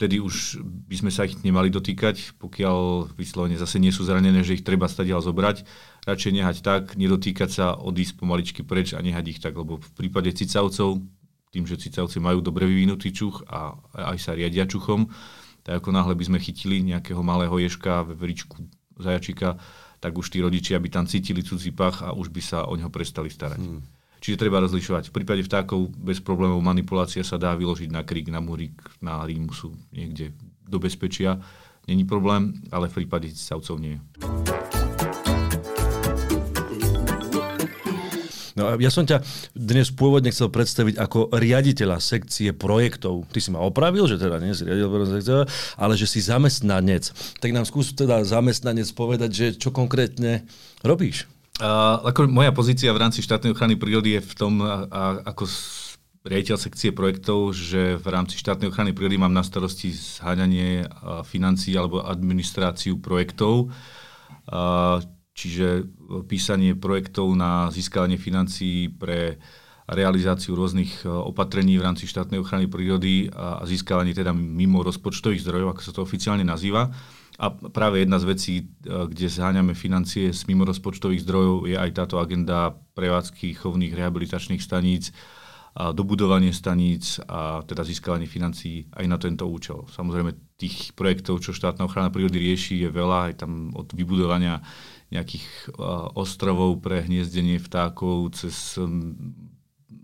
vtedy 0.00 0.16
už 0.16 0.56
by 0.88 1.04
sme 1.04 1.10
sa 1.12 1.28
ich 1.28 1.36
nemali 1.44 1.68
dotýkať, 1.68 2.40
pokiaľ 2.40 3.12
vyslovene 3.20 3.60
zase 3.60 3.76
nie 3.76 3.92
sú 3.92 4.08
zranené, 4.08 4.40
že 4.48 4.56
ich 4.56 4.64
treba 4.64 4.88
stadiaľ 4.88 5.20
zobrať. 5.28 5.68
Radšej 6.08 6.32
nehať 6.40 6.56
tak, 6.64 6.96
nedotýkať 6.96 7.52
sa, 7.52 7.76
odísť 7.76 8.16
pomaličky 8.16 8.64
preč 8.64 8.96
a 8.96 9.04
nehať 9.04 9.24
ich 9.28 9.40
tak, 9.44 9.52
lebo 9.60 9.76
v 9.76 9.90
prípade 9.92 10.32
cicavcov 10.32 11.04
tým, 11.52 11.68
že 11.68 11.76
cicavci 11.76 12.16
majú 12.16 12.40
dobre 12.40 12.64
vyvinutý 12.64 13.12
čuch 13.12 13.44
a 13.46 13.76
aj 13.92 14.18
sa 14.18 14.32
riadia 14.32 14.64
čuchom, 14.64 15.12
tak 15.62 15.84
ako 15.84 15.92
náhle 15.92 16.16
by 16.16 16.24
sme 16.32 16.38
chytili 16.40 16.80
nejakého 16.82 17.20
malého 17.20 17.54
ježka, 17.60 18.02
veveričku, 18.08 18.56
zajačika, 18.98 19.60
tak 20.02 20.18
už 20.18 20.32
tí 20.32 20.42
rodičia 20.42 20.80
by 20.82 20.88
tam 20.90 21.04
cítili 21.06 21.44
cudzí 21.44 21.70
pach 21.70 22.02
a 22.02 22.10
už 22.16 22.32
by 22.34 22.42
sa 22.42 22.58
o 22.66 22.74
neho 22.74 22.90
prestali 22.90 23.30
starať. 23.30 23.62
Hmm. 23.62 23.84
Čiže 24.22 24.38
treba 24.38 24.62
rozlišovať. 24.62 25.10
V 25.10 25.14
prípade 25.18 25.42
vtákov 25.42 25.90
bez 25.98 26.22
problémov 26.22 26.62
manipulácia 26.62 27.26
sa 27.26 27.38
dá 27.38 27.54
vyložiť 27.58 27.90
na 27.90 28.06
krík, 28.06 28.30
na 28.30 28.38
murík, 28.38 28.78
na 29.02 29.22
rímusu, 29.26 29.74
niekde 29.90 30.34
do 30.66 30.78
bezpečia. 30.78 31.42
Není 31.90 32.06
problém, 32.06 32.54
ale 32.70 32.86
v 32.86 33.02
prípade 33.02 33.34
cicavcov 33.34 33.82
nie. 33.82 33.98
No 38.62 38.78
ja 38.78 38.90
som 38.94 39.02
ťa 39.02 39.26
dnes 39.58 39.90
pôvodne 39.90 40.30
chcel 40.30 40.46
predstaviť 40.54 40.94
ako 40.94 41.34
riaditeľa 41.34 41.98
sekcie 41.98 42.54
projektov. 42.54 43.26
Ty 43.26 43.38
si 43.42 43.50
ma 43.50 43.58
opravil, 43.58 44.06
že 44.06 44.22
teda 44.22 44.38
nie 44.38 44.54
si 44.54 44.62
riaditeľ 44.62 45.18
sekcie, 45.18 45.42
ale 45.74 45.98
že 45.98 46.06
si 46.06 46.22
zamestnanec. 46.22 47.10
Tak 47.42 47.50
nám 47.50 47.66
skús 47.66 47.90
teda 47.90 48.22
zamestnanec 48.22 48.86
povedať, 48.94 49.30
že 49.34 49.46
čo 49.58 49.74
konkrétne 49.74 50.46
robíš. 50.86 51.26
Uh, 51.58 52.00
ako 52.06 52.30
moja 52.30 52.54
pozícia 52.54 52.94
v 52.94 53.02
rámci 53.02 53.20
štátnej 53.20 53.52
ochrany 53.52 53.74
prírody 53.74 54.16
je 54.18 54.22
v 54.24 54.34
tom, 54.38 54.62
a, 54.62 54.88
a, 54.88 55.02
ako 55.26 55.50
riaditeľ 56.22 56.56
sekcie 56.56 56.94
projektov, 56.94 57.50
že 57.50 57.98
v 57.98 58.06
rámci 58.06 58.38
štátnej 58.38 58.70
ochrany 58.70 58.94
prírody 58.94 59.18
mám 59.18 59.34
na 59.34 59.42
starosti 59.42 59.90
zháňanie 59.90 60.86
financií 61.26 61.74
alebo 61.74 61.98
administráciu 61.98 63.02
projektov. 63.02 63.74
Čiže 65.32 65.88
písanie 66.28 66.76
projektov 66.76 67.32
na 67.32 67.72
získavanie 67.72 68.20
financií 68.20 68.92
pre 68.92 69.40
realizáciu 69.88 70.54
rôznych 70.54 71.04
opatrení 71.08 71.80
v 71.80 71.84
rámci 71.88 72.04
štátnej 72.06 72.38
ochrany 72.38 72.70
prírody 72.70 73.32
a 73.32 73.64
získavanie 73.66 74.14
teda 74.14 74.30
mimo 74.32 74.84
rozpočtových 74.84 75.42
zdrojov, 75.42 75.68
ako 75.74 75.82
sa 75.82 75.92
to 75.92 76.04
oficiálne 76.04 76.44
nazýva. 76.46 76.92
A 77.40 77.48
práve 77.50 78.04
jedna 78.04 78.20
z 78.20 78.28
vecí, 78.28 78.54
e, 78.60 78.64
kde 78.84 79.26
zháňame 79.26 79.72
financie 79.72 80.30
z 80.30 80.40
mimorozpočtových 80.46 81.24
zdrojov, 81.24 81.64
je 81.64 81.80
aj 81.80 81.90
táto 81.96 82.20
agenda 82.20 82.76
prevádzky 82.92 83.56
chovných 83.56 83.96
rehabilitačných 83.96 84.60
staníc, 84.60 85.10
a 85.72 85.88
dobudovanie 85.96 86.52
staníc 86.52 87.16
a 87.24 87.64
teda 87.64 87.80
získavanie 87.80 88.28
financií 88.28 88.92
aj 88.92 89.06
na 89.08 89.16
tento 89.16 89.48
účel. 89.48 89.88
Samozrejme, 89.88 90.60
tých 90.60 90.92
projektov, 90.92 91.40
čo 91.40 91.56
štátna 91.56 91.88
ochrana 91.88 92.12
prírody 92.12 92.44
rieši, 92.44 92.84
je 92.84 92.92
veľa, 92.92 93.32
aj 93.32 93.34
tam 93.40 93.72
od 93.72 93.88
vybudovania 93.96 94.60
nejakých 95.12 95.76
ostrovov 96.16 96.80
pre 96.80 97.04
hniezdenie 97.04 97.60
vtákov 97.60 98.32
cez 98.32 98.80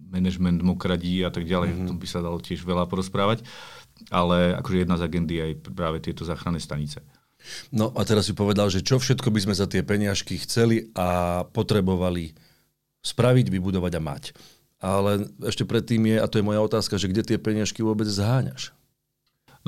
management 0.08 0.60
mokradí 0.60 1.24
a 1.24 1.32
tak 1.32 1.48
ďalej. 1.48 1.68
Mm-hmm. 1.72 1.84
O 1.84 1.88
tom 1.88 1.98
by 2.00 2.08
sa 2.08 2.20
dalo 2.20 2.36
tiež 2.40 2.64
veľa 2.64 2.84
porozprávať. 2.84 3.44
Ale 4.14 4.54
akože 4.54 4.84
jedna 4.86 4.94
z 5.00 5.04
agendy 5.08 5.34
aj 5.42 5.52
práve 5.74 5.98
tieto 5.98 6.22
záchranné 6.22 6.62
stanice. 6.62 7.02
No 7.74 7.90
a 7.94 8.02
teraz 8.06 8.30
si 8.30 8.34
povedal, 8.34 8.70
že 8.70 8.84
čo 8.84 8.98
všetko 9.02 9.30
by 9.30 9.40
sme 9.48 9.54
za 9.58 9.66
tie 9.66 9.82
peniažky 9.82 10.38
chceli 10.38 10.90
a 10.94 11.42
potrebovali 11.50 12.34
spraviť, 13.02 13.46
vybudovať 13.50 13.92
a 13.98 14.02
mať. 14.02 14.24
Ale 14.78 15.26
ešte 15.42 15.66
predtým 15.66 16.06
je, 16.06 16.16
a 16.22 16.26
to 16.30 16.38
je 16.38 16.46
moja 16.46 16.62
otázka, 16.62 16.94
že 16.98 17.10
kde 17.10 17.26
tie 17.26 17.38
peniažky 17.38 17.82
vôbec 17.82 18.06
zháňaš? 18.06 18.70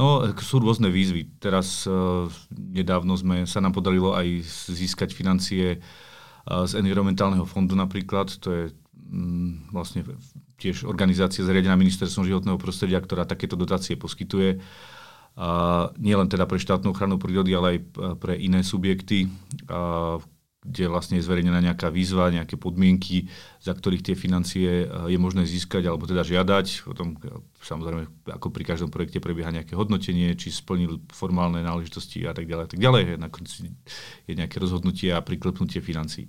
No, 0.00 0.24
sú 0.40 0.64
rôzne 0.64 0.88
výzvy. 0.88 1.28
Teraz 1.36 1.84
uh, 1.84 2.24
nedávno 2.56 3.12
sme, 3.20 3.44
sa 3.44 3.60
nám 3.60 3.76
podarilo 3.76 4.16
aj 4.16 4.48
získať 4.72 5.12
financie 5.12 5.76
uh, 5.76 6.64
z 6.64 6.80
environmentálneho 6.80 7.44
fondu 7.44 7.76
napríklad. 7.76 8.32
To 8.40 8.48
je 8.48 8.64
um, 8.96 9.60
vlastne 9.68 10.08
tiež 10.56 10.88
organizácia 10.88 11.44
zariadená 11.44 11.76
ministerstvom 11.76 12.24
životného 12.24 12.56
prostredia, 12.56 12.96
ktorá 12.96 13.28
takéto 13.28 13.60
dotácie 13.60 14.00
poskytuje. 14.00 14.64
Uh, 15.36 15.92
nie 16.00 16.16
len 16.16 16.32
teda 16.32 16.48
pre 16.48 16.56
štátnu 16.56 16.96
ochranu 16.96 17.20
prírody, 17.20 17.52
ale 17.52 17.76
aj 17.76 17.78
pre 18.16 18.40
iné 18.40 18.64
subjekty, 18.64 19.28
uh, 19.68 20.16
kde 20.60 20.92
vlastne 20.92 21.16
je 21.16 21.24
zverejnená 21.24 21.64
nejaká 21.64 21.88
výzva, 21.88 22.28
nejaké 22.28 22.60
podmienky, 22.60 23.32
za 23.64 23.72
ktorých 23.72 24.12
tie 24.12 24.16
financie 24.16 24.84
je 24.84 25.18
možné 25.18 25.48
získať 25.48 25.88
alebo 25.88 26.04
teda 26.04 26.20
žiadať. 26.20 26.84
Potom 26.84 27.16
samozrejme, 27.64 28.28
ako 28.28 28.52
pri 28.52 28.64
každom 28.68 28.92
projekte 28.92 29.24
prebieha 29.24 29.48
nejaké 29.48 29.72
hodnotenie, 29.72 30.36
či 30.36 30.52
splnili 30.52 31.00
formálne 31.08 31.64
náležitosti 31.64 32.28
a 32.28 32.36
tak 32.36 32.44
ďalej. 32.44 32.64
A 32.64 32.70
tak 32.76 32.80
ďalej. 32.80 33.02
Na 33.16 33.32
konci 33.32 33.72
je 34.28 34.34
nejaké 34.36 34.60
rozhodnutie 34.60 35.08
a 35.16 35.24
priklepnutie 35.24 35.80
financií. 35.80 36.28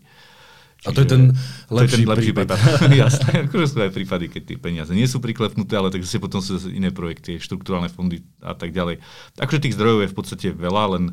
Čiže, 0.82 0.90
a 0.90 0.96
to 0.98 1.02
je 1.06 1.10
ten 1.14 1.24
lepší, 1.70 1.78
to 1.78 1.84
je 1.86 1.90
ten 2.02 2.10
lepší 2.10 2.34
prípad. 2.34 2.58
prípad. 2.58 2.90
Jasné, 3.06 3.32
akože 3.46 3.66
sú 3.70 3.78
aj 3.86 3.94
prípady, 3.94 4.26
keď 4.34 4.42
tie 4.48 4.58
peniaze 4.58 4.92
nie 4.98 5.06
sú 5.06 5.22
priklepnuté, 5.22 5.78
ale 5.78 5.94
tak 5.94 6.02
potom 6.18 6.42
sú 6.42 6.58
iné 6.74 6.90
projekty, 6.90 7.38
štruktúrálne 7.38 7.92
fondy 7.92 8.26
a 8.42 8.58
tak 8.58 8.74
ďalej. 8.74 8.98
Takže 9.38 9.62
tých 9.62 9.78
zdrojov 9.78 10.08
je 10.08 10.10
v 10.10 10.18
podstate 10.18 10.48
veľa, 10.58 10.84
len 10.98 11.04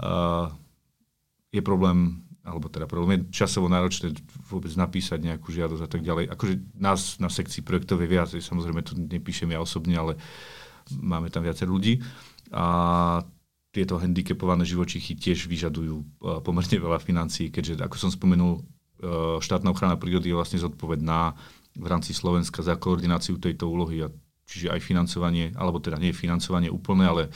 uh, 0.00 0.48
je 1.52 1.60
problém, 1.60 2.24
alebo 2.44 2.68
teda 2.68 2.84
problém 2.84 3.24
je 3.24 3.40
časovo 3.44 3.72
náročné 3.72 4.12
vôbec 4.52 4.70
napísať 4.76 5.24
nejakú 5.24 5.48
žiadosť 5.48 5.82
a 5.82 5.88
tak 5.88 6.04
ďalej. 6.04 6.28
Akože 6.28 6.54
nás 6.76 7.16
na 7.16 7.32
sekcii 7.32 7.64
projektov 7.64 8.04
je 8.04 8.08
viac, 8.08 8.28
samozrejme 8.28 8.84
to 8.84 8.92
nepíšem 8.94 9.48
ja 9.50 9.64
osobne, 9.64 9.96
ale 9.96 10.12
máme 10.92 11.32
tam 11.32 11.40
viacej 11.40 11.64
ľudí. 11.64 12.04
A 12.52 13.24
tieto 13.72 13.98
handicapované 13.98 14.62
živočichy 14.62 15.18
tiež 15.18 15.50
vyžadujú 15.50 15.96
uh, 15.98 16.38
pomerne 16.44 16.78
veľa 16.78 17.02
financií, 17.02 17.50
keďže, 17.50 17.82
ako 17.82 17.96
som 17.98 18.10
spomenul, 18.12 18.62
E, 19.04 19.40
štátna 19.42 19.74
ochrana 19.74 20.00
prírody 20.00 20.32
je 20.32 20.38
vlastne 20.38 20.62
zodpovedná 20.62 21.36
v 21.74 21.86
rámci 21.86 22.14
Slovenska 22.16 22.62
za 22.62 22.78
koordináciu 22.78 23.36
tejto 23.36 23.68
úlohy. 23.68 24.06
A 24.06 24.08
čiže 24.46 24.70
aj 24.70 24.80
financovanie, 24.80 25.52
alebo 25.58 25.82
teda 25.82 26.00
nie 26.00 26.14
financovanie 26.14 26.70
úplné, 26.70 27.04
ale 27.04 27.22
e, 27.26 27.30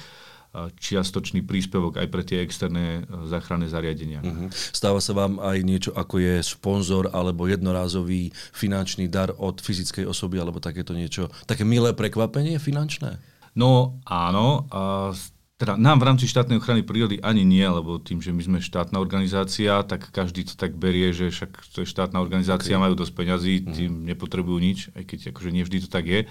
čiastočný 0.74 1.46
príspevok 1.46 2.02
aj 2.02 2.08
pre 2.10 2.22
tie 2.26 2.42
externé 2.42 3.02
e, 3.06 3.26
záchranné 3.30 3.70
zariadenia. 3.70 4.20
Uh-huh. 4.20 4.50
Stáva 4.50 4.98
sa 4.98 5.14
vám 5.14 5.38
aj 5.38 5.58
niečo, 5.62 5.90
ako 5.94 6.18
je 6.18 6.34
sponzor 6.42 7.14
alebo 7.14 7.46
jednorázový 7.46 8.34
finančný 8.52 9.06
dar 9.06 9.30
od 9.38 9.62
fyzickej 9.62 10.04
osoby 10.10 10.42
alebo 10.42 10.58
takéto 10.58 10.92
niečo, 10.92 11.30
také 11.46 11.62
milé 11.62 11.94
prekvapenie 11.94 12.58
finančné? 12.58 13.22
No 13.54 13.98
áno, 14.06 14.66
a 14.70 15.10
teda 15.58 15.74
nám 15.74 15.98
v 15.98 16.06
rámci 16.06 16.30
štátnej 16.30 16.62
ochrany 16.62 16.86
prírody 16.86 17.18
ani 17.18 17.42
nie, 17.42 17.66
lebo 17.66 17.98
tým, 17.98 18.22
že 18.22 18.30
my 18.30 18.42
sme 18.46 18.58
štátna 18.62 19.02
organizácia, 19.02 19.82
tak 19.82 20.14
každý 20.14 20.46
to 20.46 20.54
tak 20.54 20.78
berie, 20.78 21.10
že 21.10 21.34
však 21.34 21.50
to 21.74 21.82
je 21.82 21.90
štátna 21.90 22.22
organizácia, 22.22 22.78
okay. 22.78 22.84
majú 22.86 22.94
dosť 22.94 23.12
peňazí, 23.18 23.54
mhm. 23.66 23.74
tým 23.74 23.90
mm. 23.90 24.04
nepotrebujú 24.14 24.58
nič, 24.62 24.78
aj 24.94 25.02
keď 25.02 25.18
akože 25.34 25.50
nie 25.50 25.66
vždy 25.66 25.78
to 25.82 25.88
tak 25.90 26.06
je. 26.06 26.30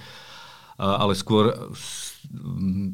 Ale 0.77 1.13
skôr 1.17 1.73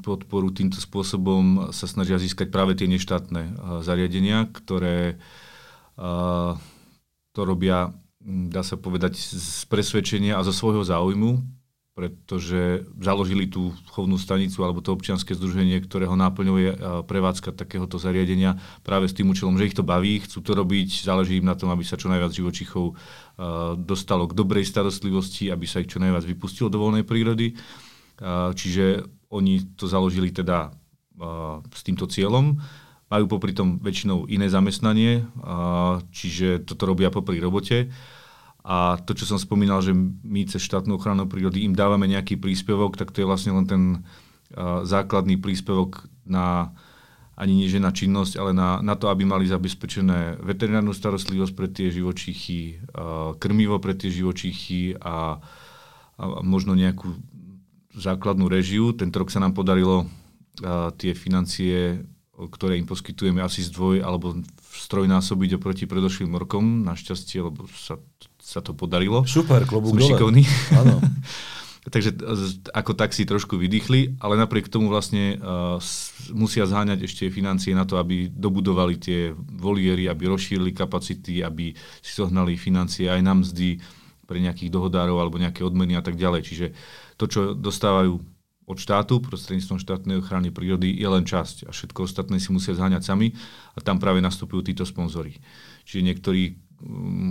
podporu 0.01 0.49
týmto 0.55 0.79
spôsobom 0.79 1.69
sa 1.75 1.85
snažia 1.85 2.15
získať 2.15 2.47
práve 2.47 2.79
tie 2.79 2.87
neštátne 2.87 3.59
zariadenia, 3.83 4.47
ktoré 4.49 5.19
to 7.33 7.41
robia, 7.43 7.91
dá 8.23 8.61
sa 8.63 8.79
povedať, 8.79 9.19
z 9.19 9.67
presvedčenia 9.67 10.39
a 10.39 10.45
zo 10.47 10.55
svojho 10.55 10.85
záujmu, 10.85 11.43
pretože 11.93 12.89
založili 12.97 13.45
tú 13.45 13.69
chovnú 13.93 14.17
stanicu 14.17 14.65
alebo 14.65 14.81
to 14.81 14.97
občianske 14.97 15.37
združenie, 15.37 15.77
ktorého 15.77 16.17
náplňou 16.17 16.57
je 16.57 16.71
prevádzka 17.05 17.53
takéhoto 17.53 18.01
zariadenia 18.01 18.57
práve 18.81 19.05
s 19.05 19.13
tým 19.13 19.29
účelom, 19.29 19.53
že 19.61 19.69
ich 19.69 19.77
to 19.77 19.85
baví, 19.85 20.17
chcú 20.25 20.41
to 20.41 20.57
robiť, 20.57 20.89
záleží 21.05 21.37
im 21.37 21.45
na 21.45 21.53
tom, 21.53 21.69
aby 21.69 21.85
sa 21.85 21.93
čo 21.93 22.09
najviac 22.09 22.33
živočichov 22.33 22.97
dostalo 23.77 24.25
k 24.25 24.33
dobrej 24.33 24.65
starostlivosti, 24.65 25.53
aby 25.53 25.69
sa 25.69 25.85
ich 25.85 25.93
čo 25.93 26.01
najviac 26.01 26.25
vypustilo 26.25 26.73
do 26.73 26.81
voľnej 26.81 27.05
prírody. 27.05 27.53
Čiže 28.57 29.05
oni 29.29 29.77
to 29.77 29.85
založili 29.85 30.33
teda 30.33 30.73
s 31.69 31.81
týmto 31.85 32.09
cieľom. 32.09 32.57
Majú 33.13 33.25
popri 33.29 33.53
tom 33.53 33.77
väčšinou 33.77 34.25
iné 34.33 34.49
zamestnanie, 34.49 35.29
čiže 36.09 36.65
toto 36.65 36.89
robia 36.89 37.13
popri 37.13 37.37
robote 37.37 37.93
a 38.63 38.95
to, 38.95 39.11
čo 39.11 39.27
som 39.27 39.35
spomínal, 39.35 39.83
že 39.83 39.91
my 40.23 40.47
cez 40.47 40.63
štátnu 40.63 40.95
ochranu 40.95 41.27
prírody 41.27 41.67
im 41.67 41.75
dávame 41.75 42.07
nejaký 42.07 42.39
príspevok, 42.39 42.95
tak 42.95 43.11
to 43.11 43.19
je 43.19 43.27
vlastne 43.27 43.51
len 43.51 43.67
ten 43.67 43.83
uh, 44.55 44.87
základný 44.87 45.35
príspevok 45.35 46.07
na 46.23 46.71
ani 47.33 47.65
nie 47.65 47.67
že 47.67 47.81
na 47.81 47.89
činnosť, 47.89 48.37
ale 48.37 48.53
na, 48.53 48.77
na 48.79 48.93
to, 48.93 49.09
aby 49.09 49.25
mali 49.25 49.49
zabezpečené 49.49 50.37
veterinárnu 50.37 50.93
starostlivosť 50.93 51.53
pre 51.57 51.67
tie 51.67 51.89
živočichy, 51.89 52.77
uh, 52.93 53.33
krmivo 53.35 53.81
pre 53.81 53.97
tie 53.97 54.13
živočichy 54.13 54.95
a, 55.01 55.41
a 56.15 56.23
možno 56.45 56.77
nejakú 56.77 57.09
základnú 57.97 58.47
režiu. 58.47 58.93
Tento 58.93 59.17
rok 59.19 59.33
sa 59.33 59.41
nám 59.41 59.57
podarilo 59.57 60.05
uh, 60.05 60.93
tie 60.95 61.11
financie, 61.17 62.05
ktoré 62.33 62.79
im 62.79 62.87
poskytujeme, 62.87 63.43
asi 63.43 63.65
zdvoj 63.65 64.05
alebo 64.05 64.39
strojnásobiť 64.61 65.59
oproti 65.59 65.83
predošlým 65.83 66.33
rokom, 66.37 66.85
našťastie, 66.85 67.43
lebo 67.43 67.67
sa 67.69 67.99
sa 68.43 68.59
to 68.59 68.75
podarilo. 68.75 69.23
Super, 69.23 69.63
klobúk 69.63 69.95
Som 69.95 70.03
šikovný. 70.03 70.43
Áno. 70.75 70.99
Takže 71.83 72.15
ako 72.71 72.95
tak 72.95 73.11
si 73.11 73.27
trošku 73.27 73.59
vydýchli, 73.59 74.15
ale 74.23 74.39
napriek 74.39 74.71
tomu 74.71 74.87
vlastne 74.87 75.35
uh, 75.35 75.75
musia 76.31 76.63
zháňať 76.63 77.03
ešte 77.03 77.27
financie 77.27 77.75
na 77.75 77.83
to, 77.83 77.99
aby 77.99 78.31
dobudovali 78.31 78.95
tie 78.95 79.35
voliery, 79.35 80.07
aby 80.07 80.31
rozšírili 80.31 80.71
kapacity, 80.71 81.43
aby 81.43 81.75
si 81.99 82.11
zohnali 82.15 82.55
financie 82.55 83.11
aj 83.11 83.19
na 83.19 83.35
mzdy 83.35 83.83
pre 84.23 84.39
nejakých 84.39 84.71
dohodárov 84.71 85.19
alebo 85.19 85.35
nejaké 85.35 85.59
odmeny 85.59 85.99
a 85.99 86.03
tak 86.03 86.15
ďalej. 86.15 86.41
Čiže 86.47 86.67
to, 87.19 87.27
čo 87.27 87.39
dostávajú 87.51 88.15
od 88.63 88.77
štátu 88.79 89.19
prostredníctvom 89.19 89.75
štátnej 89.83 90.23
ochrany 90.23 90.55
prírody 90.55 90.95
je 90.95 91.07
len 91.07 91.27
časť 91.27 91.67
a 91.67 91.75
všetko 91.75 92.07
ostatné 92.07 92.39
si 92.39 92.47
musia 92.55 92.71
zháňať 92.71 93.03
sami 93.03 93.35
a 93.75 93.83
tam 93.83 93.99
práve 93.99 94.23
nastupujú 94.23 94.63
títo 94.63 94.87
sponzory. 94.87 95.35
Čiže 95.83 96.07
niektorí 96.07 96.55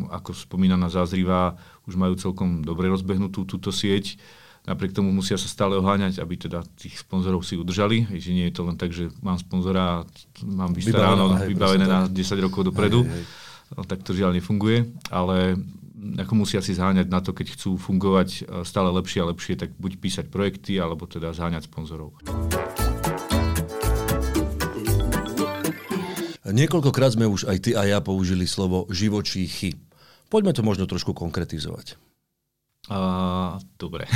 ako 0.09 0.33
spomínaná 0.33 0.89
zázrivá, 0.89 1.57
už 1.85 1.97
majú 1.97 2.17
celkom 2.17 2.65
dobre 2.65 2.89
rozbehnutú 2.89 3.45
túto 3.45 3.69
sieť. 3.71 4.17
Napriek 4.63 4.95
tomu 4.95 5.11
musia 5.11 5.35
sa 5.35 5.51
stále 5.51 5.75
oháňať, 5.75 6.23
aby 6.23 6.39
teda 6.39 6.63
tých 6.79 7.03
sponzorov 7.03 7.43
si 7.43 7.59
udržali. 7.59 8.07
Že 8.07 8.31
nie 8.31 8.47
je 8.47 8.55
to 8.55 8.63
len 8.63 8.79
tak, 8.79 8.95
že 8.95 9.11
mám 9.19 9.35
sponzora 9.35 9.83
a 9.83 10.07
mám 10.47 10.71
vystaráno, 10.71 11.35
vybavené 11.35 11.85
na 11.85 12.07
10 12.07 12.47
rokov 12.47 12.71
dopredu. 12.71 13.03
Hej, 13.03 13.11
hej. 13.11 13.25
No, 13.73 13.83
tak 13.89 14.05
to 14.05 14.13
žiaľ 14.13 14.37
nefunguje, 14.37 14.85
ale 15.09 15.57
ako 16.19 16.33
musia 16.35 16.61
si 16.61 16.75
zháňať 16.75 17.09
na 17.09 17.23
to, 17.23 17.31
keď 17.33 17.57
chcú 17.57 17.79
fungovať 17.79 18.29
e, 18.29 18.41
stále 18.67 18.91
lepšie 18.91 19.23
a 19.23 19.31
lepšie, 19.31 19.55
tak 19.55 19.71
buď 19.79 19.93
písať 20.03 20.27
projekty, 20.29 20.77
alebo 20.83 21.07
teda 21.07 21.31
zháňať 21.31 21.71
sponzorov. 21.71 22.19
Niekoľkokrát 26.53 27.17
sme 27.17 27.27
už 27.27 27.49
aj 27.49 27.59
ty 27.65 27.71
a 27.73 27.89
ja 27.89 27.99
použili 28.05 28.45
slovo 28.45 28.85
živočíchy. 28.93 29.75
Poďme 30.29 30.53
to 30.53 30.61
možno 30.61 30.85
trošku 30.85 31.17
konkretizovať. 31.17 31.97
A, 32.91 33.63
dobre. 33.79 34.11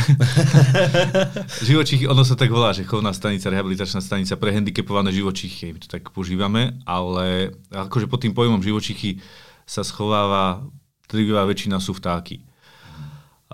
živočichy, 1.71 2.11
ono 2.11 2.27
sa 2.27 2.35
tak 2.35 2.51
volá, 2.51 2.75
že 2.75 2.83
chovná 2.83 3.15
stanica, 3.15 3.47
rehabilitačná 3.47 4.03
stanica 4.03 4.35
pre 4.35 4.51
handicapované 4.51 5.15
živočichy, 5.15 5.71
my 5.71 5.79
to 5.79 5.87
tak 5.87 6.11
používame, 6.11 6.75
ale 6.83 7.55
akože 7.71 8.11
pod 8.11 8.27
tým 8.27 8.35
pojmom 8.35 8.59
živočichy 8.59 9.23
sa 9.63 9.87
schováva, 9.87 10.67
drvivá 11.07 11.47
väčšina 11.47 11.79
sú 11.79 11.95
vtáky. 11.95 12.43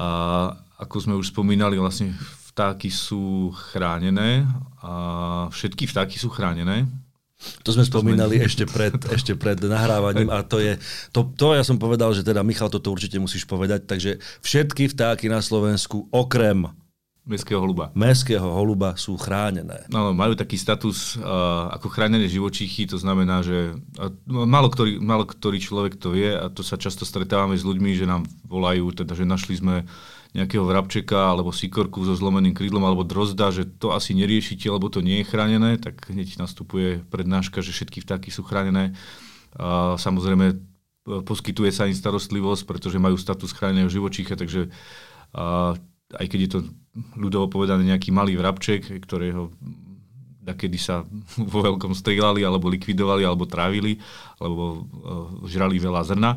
A 0.00 0.56
ako 0.80 0.96
sme 0.96 1.14
už 1.20 1.28
spomínali, 1.28 1.76
vlastne 1.76 2.16
vtáky 2.52 2.88
sú 2.88 3.52
chránené 3.52 4.48
a 4.80 4.92
všetky 5.52 5.84
vtáky 5.88 6.16
sú 6.16 6.32
chránené. 6.32 6.88
To 7.62 7.70
sme 7.74 7.84
spomínali 7.86 8.38
ešte 8.38 8.66
pred, 8.66 8.94
ešte 9.10 9.34
pred 9.34 9.58
nahrávaním 9.58 10.30
a 10.30 10.42
to 10.46 10.62
je, 10.62 10.78
to, 11.10 11.30
to 11.34 11.54
ja 11.54 11.62
som 11.66 11.78
povedal, 11.78 12.14
že 12.14 12.26
teda 12.26 12.46
Michal, 12.46 12.70
toto 12.70 12.90
určite 12.90 13.18
musíš 13.18 13.46
povedať, 13.46 13.86
takže 13.86 14.22
všetky 14.42 14.92
vtáky 14.94 15.26
na 15.26 15.42
Slovensku 15.42 16.06
okrem 16.10 16.70
Mestského 17.22 17.62
holuba. 17.62 17.94
Mestského 17.94 18.42
holuba 18.50 18.98
sú 18.98 19.14
chránené. 19.14 19.86
No, 19.86 20.10
majú 20.10 20.34
taký 20.34 20.58
status 20.58 21.14
uh, 21.14 21.70
ako 21.70 21.86
chránené 21.86 22.26
živočíchy, 22.26 22.90
to 22.90 22.98
znamená, 22.98 23.46
že 23.46 23.78
uh, 23.78 24.10
málo, 24.26 24.66
ktorý, 24.66 24.98
málo 24.98 25.22
ktorý 25.22 25.62
človek 25.62 26.02
to 26.02 26.18
vie 26.18 26.34
a 26.34 26.50
to 26.50 26.66
sa 26.66 26.74
často 26.74 27.06
stretávame 27.06 27.54
s 27.54 27.62
ľuďmi, 27.62 27.94
že 27.94 28.10
nám 28.10 28.26
volajú, 28.42 28.90
teda, 28.90 29.14
že 29.14 29.22
našli 29.22 29.54
sme 29.54 29.86
nejakého 30.32 30.64
vrabčeka 30.64 31.36
alebo 31.36 31.52
sikorku 31.52 32.00
so 32.08 32.16
zlomeným 32.16 32.56
krídlom 32.56 32.80
alebo 32.88 33.04
drozda, 33.04 33.52
že 33.52 33.68
to 33.68 33.92
asi 33.92 34.16
neriešite, 34.16 34.64
lebo 34.72 34.88
to 34.88 35.04
nie 35.04 35.20
je 35.20 35.28
chránené, 35.28 35.76
tak 35.76 36.00
hneď 36.08 36.40
nastupuje 36.40 37.04
prednáška, 37.12 37.60
že 37.60 37.76
všetky 37.76 38.00
vtáky 38.00 38.32
sú 38.32 38.40
chránené. 38.40 38.96
A 39.60 40.00
samozrejme 40.00 40.56
poskytuje 41.04 41.68
sa 41.68 41.84
im 41.84 41.92
starostlivosť, 41.92 42.64
pretože 42.64 42.96
majú 42.96 43.20
status 43.20 43.52
chráneného 43.52 43.92
živočícha, 43.92 44.32
takže 44.32 44.72
a, 45.36 45.76
aj 46.16 46.26
keď 46.28 46.40
je 46.40 46.50
to 46.56 46.60
ľudovo 47.20 47.52
povedané 47.52 47.92
nejaký 47.92 48.08
malý 48.08 48.36
vrabček, 48.40 48.88
ktorého 48.88 49.52
kedy 50.42 50.74
sa 50.74 51.06
vo 51.52 51.60
veľkom 51.62 51.94
strieľali, 51.94 52.42
alebo 52.42 52.66
likvidovali, 52.66 53.22
alebo 53.22 53.46
trávili, 53.46 54.02
alebo 54.42 54.62
uh, 54.74 55.46
žrali 55.46 55.78
veľa 55.78 56.02
zrna. 56.02 56.30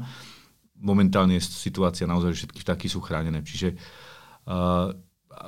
Momentálne 0.75 1.39
je 1.39 1.43
situácia 1.45 2.05
naozaj, 2.05 2.35
že 2.35 2.39
všetky 2.45 2.59
vtáky 2.61 2.87
sú 2.91 2.99
chránené. 2.99 3.39
Čiže 3.41 3.75
uh, 4.45 4.91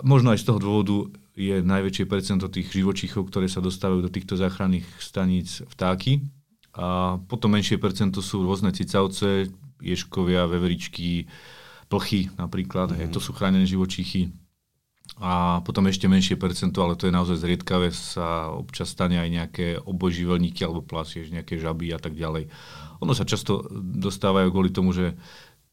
možno 0.04 0.32
aj 0.32 0.40
z 0.42 0.48
toho 0.48 0.60
dôvodu 0.60 0.98
je 1.38 1.62
najväčšie 1.62 2.10
percento 2.10 2.50
tých 2.50 2.74
živočíchov, 2.74 3.30
ktoré 3.30 3.46
sa 3.46 3.62
dostávajú 3.62 4.08
do 4.08 4.14
týchto 4.14 4.34
záchranných 4.34 4.88
staníc 4.98 5.62
vtáky. 5.70 6.26
A 6.78 7.18
potom 7.30 7.54
menšie 7.54 7.78
percento 7.78 8.22
sú 8.22 8.42
rôzne 8.42 8.74
cicavce, 8.74 9.50
ješkovia, 9.82 10.50
veveričky, 10.50 11.30
plchy 11.88 12.34
napríklad, 12.36 12.94
mm. 12.94 12.96
hej, 12.98 13.08
to 13.14 13.22
sú 13.22 13.32
chránené 13.34 13.66
živočíchy. 13.70 14.34
A 15.18 15.66
potom 15.66 15.90
ešte 15.90 16.06
menšie 16.06 16.38
percento, 16.38 16.78
ale 16.86 16.94
to 16.94 17.10
je 17.10 17.16
naozaj 17.16 17.42
zriedkavé, 17.42 17.90
sa 17.90 18.54
občas 18.54 18.94
stane 18.94 19.18
aj 19.18 19.30
nejaké 19.30 19.68
oboživelníky 19.82 20.62
alebo 20.62 20.86
plasiež, 20.86 21.34
nejaké 21.34 21.58
žaby 21.58 21.90
a 21.90 22.00
tak 22.00 22.14
ďalej. 22.14 22.54
Ono 23.02 23.14
sa 23.18 23.26
často 23.26 23.66
dostávajú 23.74 24.54
kvôli 24.54 24.70
tomu, 24.70 24.94
že 24.94 25.18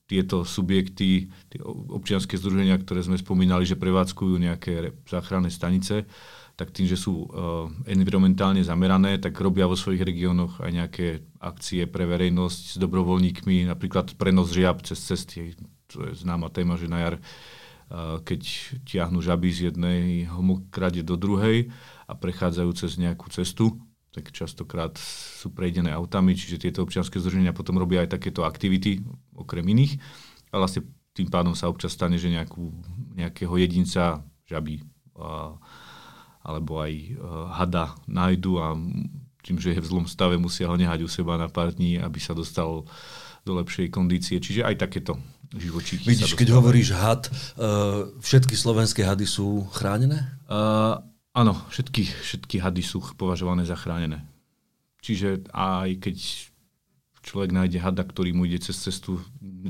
tieto 0.05 0.45
subjekty, 0.45 1.33
tie 1.49 1.61
občianske 1.65 2.37
združenia, 2.37 2.77
ktoré 2.77 3.01
sme 3.05 3.17
spomínali, 3.17 3.65
že 3.65 3.81
prevádzkujú 3.81 4.35
nejaké 4.37 4.93
záchranné 5.09 5.49
stanice, 5.49 6.05
tak 6.55 6.71
tým, 6.71 6.87
že 6.87 7.01
sú 7.01 7.25
uh, 7.25 7.67
environmentálne 7.89 8.61
zamerané, 8.61 9.17
tak 9.17 9.35
robia 9.41 9.65
vo 9.65 9.75
svojich 9.75 10.05
regiónoch 10.05 10.61
aj 10.61 10.71
nejaké 10.71 11.07
akcie 11.41 11.89
pre 11.89 12.05
verejnosť 12.05 12.77
s 12.77 12.77
dobrovoľníkmi, 12.79 13.65
napríklad 13.65 14.15
prenos 14.21 14.53
žiab 14.53 14.85
cez 14.85 15.01
cesty 15.01 15.57
to 15.95 16.11
je 16.11 16.13
známa 16.27 16.51
téma, 16.51 16.75
že 16.75 16.91
na 16.91 16.99
jar, 17.07 17.15
keď 18.25 18.43
tiahnu 18.83 19.23
žaby 19.23 19.49
z 19.55 19.61
jednej 19.71 20.27
homokrade 20.27 21.07
do 21.07 21.15
druhej 21.15 21.71
a 22.11 22.13
prechádzajú 22.19 22.71
cez 22.75 22.99
nejakú 22.99 23.31
cestu, 23.31 23.79
tak 24.15 24.31
častokrát 24.31 24.95
sú 25.43 25.51
prejdené 25.51 25.91
autami, 25.91 26.39
čiže 26.39 26.63
tieto 26.63 26.87
občianske 26.87 27.19
združenia 27.19 27.51
potom 27.51 27.83
robia 27.83 28.07
aj 28.07 28.15
takéto 28.15 28.47
aktivity, 28.47 29.03
okrem 29.35 29.67
iných. 29.67 29.99
A 30.55 30.63
vlastne 30.63 30.87
tým 31.19 31.27
pádom 31.27 31.59
sa 31.59 31.67
občas 31.67 31.99
stane, 31.99 32.15
že 32.15 32.31
nejakú, 32.31 32.71
nejakého 33.19 33.55
jedinca 33.59 34.23
žaby 34.47 34.87
a, 35.19 35.59
alebo 36.47 36.79
aj 36.79 36.93
a, 36.95 37.05
hada 37.59 37.99
nájdu 38.07 38.63
a 38.63 38.79
tým, 39.43 39.59
že 39.59 39.75
je 39.75 39.83
v 39.83 39.91
zlom 39.91 40.07
stave, 40.07 40.39
musia 40.39 40.71
ho 40.71 40.79
nehať 40.79 41.05
u 41.05 41.11
seba 41.11 41.35
na 41.35 41.51
pár 41.51 41.75
dní, 41.75 41.99
aby 41.99 42.23
sa 42.23 42.39
dostal 42.39 42.87
do 43.45 43.53
lepšej 43.61 43.93
kondície. 43.93 44.39
Čiže 44.39 44.63
aj 44.63 44.79
takéto 44.79 45.19
živočíchy. 45.57 46.07
Vidíš, 46.07 46.35
keď 46.35 46.49
hovoríš 46.55 46.95
had, 46.95 47.31
uh, 47.57 48.11
všetky 48.19 48.55
slovenské 48.59 49.07
hady 49.07 49.27
sú 49.27 49.67
chránené? 49.71 50.23
Uh, 50.51 50.99
áno, 51.35 51.55
všetky, 51.71 52.05
všetky 52.05 52.59
hady 52.59 52.83
sú 52.83 53.03
považované 53.15 53.63
za 53.65 53.79
chránené. 53.79 54.23
Čiže 55.05 55.47
aj 55.53 56.01
keď 56.01 56.17
človek 57.25 57.51
nájde 57.53 57.79
hada, 57.81 58.05
ktorý 58.05 58.37
mu 58.37 58.45
ide 58.45 58.61
cez 58.61 58.77
cestu, 58.77 59.21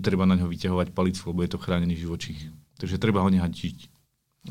treba 0.02 0.26
na 0.26 0.34
ňo 0.34 0.50
vyťahovať 0.50 0.90
palicu, 0.90 1.22
lebo 1.30 1.40
je 1.46 1.50
to 1.54 1.62
chránený 1.62 1.94
živočích. 1.98 2.50
Takže 2.78 2.98
treba 2.98 3.22
ho 3.22 3.30
nehať. 3.30 3.93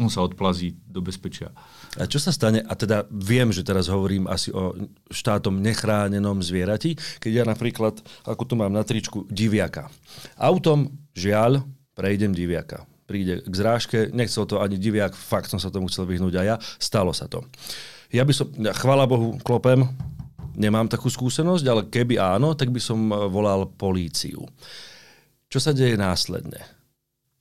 On 0.02 0.10
sa 0.10 0.26
odplazí 0.26 0.74
do 0.90 1.06
bezpečia. 1.06 1.54
A 2.02 2.10
čo 2.10 2.18
sa 2.18 2.34
stane, 2.34 2.66
a 2.66 2.74
teda 2.74 3.06
viem, 3.14 3.54
že 3.54 3.62
teraz 3.62 3.86
hovorím 3.86 4.26
asi 4.26 4.50
o 4.50 4.74
štátom 5.14 5.62
nechránenom 5.62 6.42
zvierati, 6.42 6.98
keď 7.22 7.32
ja 7.32 7.46
napríklad, 7.46 8.02
ako 8.26 8.44
tu 8.50 8.54
mám 8.58 8.74
na 8.74 8.82
tričku, 8.82 9.30
diviaka. 9.30 9.94
Autom, 10.34 10.90
žiaľ, 11.14 11.62
prejdem 11.94 12.34
diviaka. 12.34 12.90
Príde 13.06 13.46
k 13.46 13.54
zrážke, 13.54 14.10
nechcel 14.10 14.50
to 14.50 14.58
ani 14.58 14.82
diviak, 14.82 15.14
fakt 15.14 15.54
som 15.54 15.62
sa 15.62 15.70
tomu 15.70 15.86
chcel 15.94 16.10
vyhnúť 16.10 16.34
a 16.42 16.44
ja, 16.44 16.56
stalo 16.82 17.14
sa 17.14 17.30
to. 17.30 17.46
Ja 18.10 18.26
by 18.26 18.34
som, 18.34 18.50
chvala 18.50 19.06
Bohu, 19.06 19.38
klopem, 19.46 19.86
nemám 20.58 20.90
takú 20.90 21.10
skúsenosť, 21.10 21.66
ale 21.70 21.82
keby 21.90 22.18
áno, 22.18 22.58
tak 22.58 22.74
by 22.74 22.82
som 22.82 23.14
volal 23.30 23.70
políciu. 23.70 24.46
Čo 25.54 25.60
sa 25.62 25.70
deje 25.70 25.94
následne? 25.94 26.83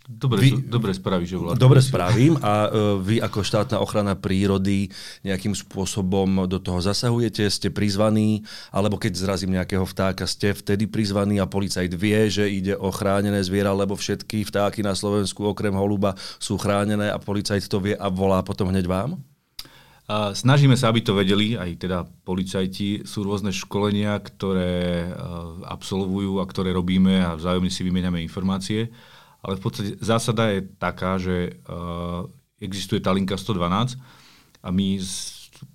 Dobre, 0.03 0.39
vy, 0.43 0.67
dobre 0.67 0.91
spravíš, 0.91 1.29
že 1.31 1.39
voláš. 1.39 1.63
Dobre 1.63 1.79
spravím 1.79 2.35
a 2.43 2.67
uh, 2.67 2.99
vy 2.99 3.23
ako 3.23 3.47
štátna 3.47 3.79
ochrana 3.79 4.19
prírody 4.19 4.91
nejakým 5.23 5.55
spôsobom 5.55 6.51
do 6.51 6.59
toho 6.59 6.83
zasahujete, 6.83 7.47
ste 7.47 7.71
prizvaní, 7.71 8.43
alebo 8.75 8.99
keď 8.99 9.15
zrazím 9.15 9.55
nejakého 9.55 9.87
vtáka, 9.87 10.27
ste 10.27 10.59
vtedy 10.59 10.91
prizvaní 10.91 11.39
a 11.39 11.47
policajt 11.47 11.95
vie, 11.95 12.19
že 12.27 12.51
ide 12.51 12.75
o 12.75 12.91
chránené 12.91 13.39
zviera, 13.47 13.71
lebo 13.71 13.95
všetky 13.95 14.43
vtáky 14.43 14.83
na 14.83 14.99
Slovensku 14.99 15.47
okrem 15.47 15.75
holuba 15.75 16.19
sú 16.43 16.59
chránené 16.59 17.07
a 17.07 17.23
policajt 17.23 17.71
to 17.71 17.79
vie 17.79 17.95
a 17.95 18.11
volá 18.11 18.43
potom 18.43 18.75
hneď 18.75 18.91
vám? 18.91 19.23
Snažíme 20.13 20.75
sa, 20.75 20.91
aby 20.91 21.01
to 21.01 21.15
vedeli, 21.15 21.55
aj 21.57 21.79
teda 21.79 22.05
policajti. 22.27 23.07
Sú 23.07 23.23
rôzne 23.23 23.55
školenia, 23.55 24.19
ktoré 24.19 25.09
uh, 25.09 25.63
absolvujú 25.71 26.43
a 26.43 26.45
ktoré 26.45 26.75
robíme 26.75 27.23
a 27.23 27.39
vzájomne 27.39 27.71
si 27.71 27.87
vymeniame 27.87 28.19
informácie 28.21 28.91
ale 29.43 29.59
v 29.59 29.63
podstate 29.63 29.91
zásada 29.99 30.55
je 30.55 30.63
taká, 30.79 31.19
že 31.19 31.59
uh, 31.67 32.31
existuje 32.63 33.03
tá 33.03 33.11
linka 33.11 33.35
112 33.35 33.99
a 34.63 34.69
my 34.71 35.03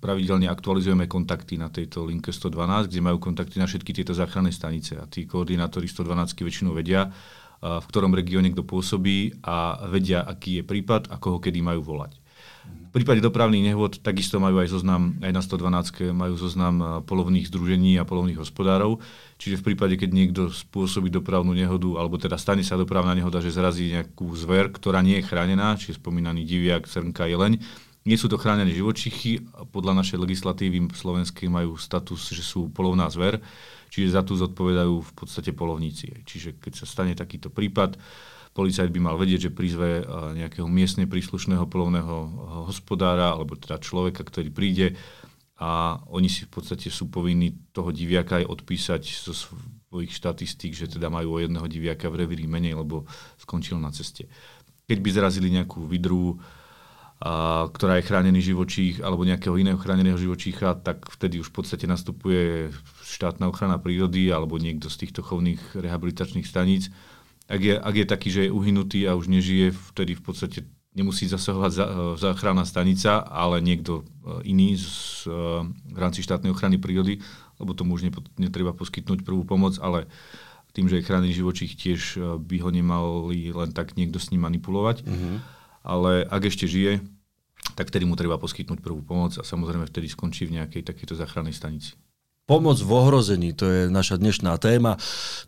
pravidelne 0.00 0.48
aktualizujeme 0.48 1.08
kontakty 1.08 1.56
na 1.56 1.72
tejto 1.72 2.04
linke 2.04 2.32
112, 2.32 2.88
kde 2.88 3.00
majú 3.04 3.20
kontakty 3.20 3.60
na 3.60 3.68
všetky 3.68 3.92
tieto 3.92 4.12
záchranné 4.16 4.52
stanice 4.52 4.96
a 4.96 5.04
tí 5.04 5.28
koordinátori 5.28 5.88
112 5.88 6.32
väčšinou 6.32 6.72
vedia, 6.72 7.08
uh, 7.08 7.80
v 7.80 7.86
ktorom 7.92 8.16
regióne 8.16 8.48
kto 8.52 8.64
pôsobí 8.64 9.44
a 9.44 9.84
vedia, 9.92 10.24
aký 10.24 10.60
je 10.60 10.64
prípad 10.64 11.12
a 11.12 11.20
koho 11.20 11.36
kedy 11.36 11.60
majú 11.60 11.84
volať. 11.84 12.16
V 12.88 13.04
prípade 13.04 13.20
dopravných 13.20 13.72
nehôd 13.72 14.00
takisto 14.00 14.40
majú 14.40 14.64
aj 14.64 14.72
zoznam, 14.72 15.20
aj 15.20 15.32
na 15.36 15.42
112 15.44 16.16
majú 16.16 16.34
zoznam 16.40 16.74
uh, 16.80 16.88
polovných 17.04 17.52
združení 17.52 18.00
a 18.00 18.08
polovných 18.08 18.40
hospodárov, 18.40 18.96
Čiže 19.38 19.62
v 19.62 19.66
prípade, 19.70 19.94
keď 19.94 20.10
niekto 20.10 20.42
spôsobí 20.50 21.14
dopravnú 21.14 21.54
nehodu, 21.54 21.86
alebo 21.94 22.18
teda 22.18 22.34
stane 22.34 22.66
sa 22.66 22.74
dopravná 22.74 23.14
nehoda, 23.14 23.38
že 23.38 23.54
zrazí 23.54 23.94
nejakú 23.94 24.34
zver, 24.34 24.74
ktorá 24.74 24.98
nie 24.98 25.22
je 25.22 25.30
chránená, 25.30 25.78
čiže 25.78 26.02
spomínaný 26.02 26.42
diviak, 26.42 26.90
srnka, 26.90 27.30
jeleň, 27.30 27.62
nie 28.02 28.18
sú 28.18 28.26
to 28.26 28.34
chránené 28.34 28.74
živočichy 28.74 29.46
podľa 29.70 30.02
našej 30.02 30.18
legislatívy 30.18 30.90
slovenskej 30.90 31.46
majú 31.46 31.78
status, 31.78 32.34
že 32.34 32.42
sú 32.42 32.66
polovná 32.74 33.06
zver, 33.14 33.38
čiže 33.94 34.18
za 34.18 34.26
tu 34.26 34.34
zodpovedajú 34.34 34.94
v 35.06 35.12
podstate 35.14 35.54
polovníci. 35.54 36.26
Čiže 36.26 36.58
keď 36.58 36.72
sa 36.82 36.86
stane 36.90 37.14
takýto 37.14 37.46
prípad, 37.46 37.94
policajt 38.58 38.90
by 38.90 38.98
mal 38.98 39.14
vedieť, 39.14 39.46
že 39.46 39.54
prizve 39.54 40.02
nejakého 40.34 40.66
miestne 40.66 41.06
príslušného 41.06 41.70
polovného 41.70 42.14
hospodára 42.66 43.30
alebo 43.30 43.54
teda 43.54 43.78
človeka, 43.78 44.26
ktorý 44.26 44.50
príde 44.50 44.98
a 45.58 45.98
oni 46.14 46.30
si 46.30 46.46
v 46.46 46.54
podstate 46.54 46.86
sú 46.86 47.10
povinní 47.10 47.54
toho 47.74 47.90
diviaka 47.90 48.38
aj 48.38 48.46
odpísať 48.46 49.02
zo 49.02 49.34
svojich 49.34 50.14
štatistík, 50.14 50.70
že 50.70 50.86
teda 50.86 51.10
majú 51.10 51.34
o 51.34 51.42
jedného 51.42 51.66
diviaka 51.66 52.06
v 52.06 52.22
revíri 52.22 52.46
menej, 52.46 52.78
lebo 52.78 53.10
skončil 53.42 53.74
na 53.82 53.90
ceste. 53.90 54.30
Keď 54.86 54.98
by 55.02 55.10
zrazili 55.10 55.50
nejakú 55.50 55.82
vidru, 55.90 56.38
a, 57.18 57.66
ktorá 57.74 57.98
je 57.98 58.06
chránený 58.06 58.38
živočích 58.54 59.02
alebo 59.02 59.26
nejakého 59.26 59.58
iného 59.58 59.74
chráneného 59.74 60.14
živočícha, 60.14 60.78
tak 60.78 61.10
vtedy 61.10 61.42
už 61.42 61.50
v 61.50 61.56
podstate 61.58 61.90
nastupuje 61.90 62.70
štátna 63.02 63.50
ochrana 63.50 63.82
prírody 63.82 64.30
alebo 64.30 64.62
niekto 64.62 64.86
z 64.86 65.10
týchto 65.10 65.26
chovných 65.26 65.74
rehabilitačných 65.74 66.46
staníc 66.46 66.86
ak 67.48 67.60
je, 67.64 67.74
ak 67.80 67.94
je 67.96 68.06
taký, 68.06 68.28
že 68.28 68.40
je 68.46 68.54
uhynutý 68.54 69.08
a 69.08 69.16
už 69.16 69.32
nežije, 69.32 69.72
vtedy 69.72 70.12
v 70.12 70.22
podstate 70.22 70.58
nemusí 70.92 71.24
zasahovať 71.24 71.72
za, 71.72 71.86
záchranná 72.20 72.68
stanica, 72.68 73.24
ale 73.24 73.64
niekto 73.64 74.04
iný 74.44 74.76
z, 74.76 75.24
v 75.88 75.98
rámci 75.98 76.20
štátnej 76.20 76.52
ochrany 76.52 76.76
prírody, 76.76 77.24
lebo 77.56 77.72
tomu 77.72 77.96
už 77.96 78.04
netreba 78.36 78.76
poskytnúť 78.76 79.24
prvú 79.24 79.48
pomoc, 79.48 79.80
ale 79.80 80.06
tým, 80.76 80.86
že 80.86 81.00
je 81.00 81.06
chránený 81.08 81.32
živočích, 81.34 81.74
tiež 81.74 82.00
by 82.44 82.56
ho 82.60 82.70
nemali 82.70 83.50
len 83.50 83.70
tak 83.72 83.96
niekto 83.96 84.20
s 84.20 84.30
ním 84.30 84.44
manipulovať. 84.44 85.02
Mm-hmm. 85.02 85.36
Ale 85.82 86.28
ak 86.28 86.42
ešte 86.52 86.68
žije, 86.68 87.00
tak 87.74 87.88
vtedy 87.88 88.04
mu 88.04 88.14
treba 88.14 88.36
poskytnúť 88.38 88.78
prvú 88.84 89.00
pomoc 89.02 89.34
a 89.40 89.42
samozrejme 89.42 89.88
vtedy 89.88 90.06
skončí 90.10 90.46
v 90.46 90.60
nejakej 90.60 90.86
takejto 90.86 91.18
záchrannej 91.18 91.56
stanici. 91.56 91.96
Pomoc 92.48 92.80
v 92.80 92.96
ohrození, 92.96 93.52
to 93.52 93.68
je 93.68 93.92
naša 93.92 94.16
dnešná 94.16 94.56
téma. 94.56 94.96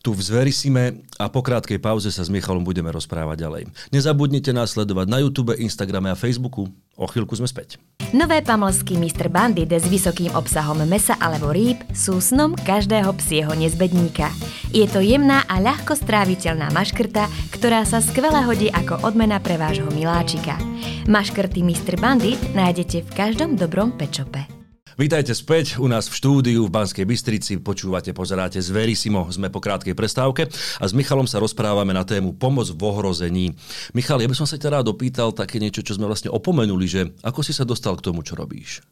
Tu 0.05 0.13
v 0.13 0.21
Zverisime 0.21 1.01
a 1.17 1.33
po 1.33 1.41
krátkej 1.41 1.81
pauze 1.81 2.13
sa 2.13 2.21
s 2.21 2.29
Michalom 2.29 2.61
budeme 2.61 2.93
rozprávať 2.93 3.41
ďalej. 3.41 3.63
Nezabudnite 3.89 4.53
nás 4.53 4.77
sledovať 4.77 5.09
na 5.09 5.25
YouTube, 5.25 5.57
Instagrame 5.57 6.13
a 6.13 6.17
Facebooku. 6.21 6.69
O 7.01 7.09
chvíľku 7.09 7.33
sme 7.33 7.49
späť. 7.49 7.81
Nové 8.13 8.45
pamlský 8.45 9.01
Mr. 9.01 9.33
Bandit 9.33 9.73
s 9.73 9.89
vysokým 9.89 10.37
obsahom 10.37 10.85
mesa 10.85 11.17
alebo 11.17 11.49
rýb 11.49 11.81
sú 11.97 12.21
snom 12.21 12.53
každého 12.53 13.17
psieho 13.17 13.49
nezbedníka. 13.57 14.29
Je 14.69 14.85
to 14.85 15.01
jemná 15.01 15.49
a 15.49 15.57
ľahko 15.57 15.97
stráviteľná 15.97 16.69
maškrta, 16.69 17.33
ktorá 17.57 17.89
sa 17.89 18.05
skvele 18.05 18.45
hodí 18.45 18.69
ako 18.69 19.09
odmena 19.09 19.41
pre 19.41 19.57
vášho 19.57 19.89
miláčika. 19.97 20.61
Maškrty 21.09 21.65
Mr. 21.65 21.97
Bandit 21.97 22.37
nájdete 22.53 23.09
v 23.09 23.11
každom 23.17 23.57
dobrom 23.57 23.97
pečope. 23.97 24.60
Vítajte 24.99 25.39
späť 25.39 25.79
u 25.79 25.87
nás 25.87 26.11
v 26.11 26.19
štúdiu 26.19 26.67
v 26.67 26.75
Banskej 26.75 27.07
Bystrici. 27.07 27.63
Počúvate, 27.63 28.11
pozeráte 28.11 28.59
z 28.59 28.75
Verisimo. 28.75 29.23
Sme 29.31 29.47
po 29.47 29.63
krátkej 29.63 29.95
prestávke 29.95 30.51
a 30.51 30.85
s 30.87 30.91
Michalom 30.91 31.31
sa 31.31 31.39
rozprávame 31.39 31.95
na 31.95 32.03
tému 32.03 32.35
pomoc 32.35 32.67
v 32.75 32.83
ohrození. 32.83 33.55
Michal, 33.95 34.19
ja 34.19 34.27
by 34.27 34.35
som 34.35 34.51
sa 34.51 34.59
ťa 34.59 34.81
rád 34.81 34.91
dopýtal 34.91 35.31
také 35.31 35.63
niečo, 35.63 35.87
čo 35.87 35.95
sme 35.95 36.11
vlastne 36.11 36.35
opomenuli, 36.35 36.91
že 36.91 37.15
ako 37.23 37.47
si 37.47 37.55
sa 37.55 37.63
dostal 37.63 37.95
k 37.95 38.11
tomu, 38.11 38.27
čo 38.27 38.35
robíš? 38.35 38.83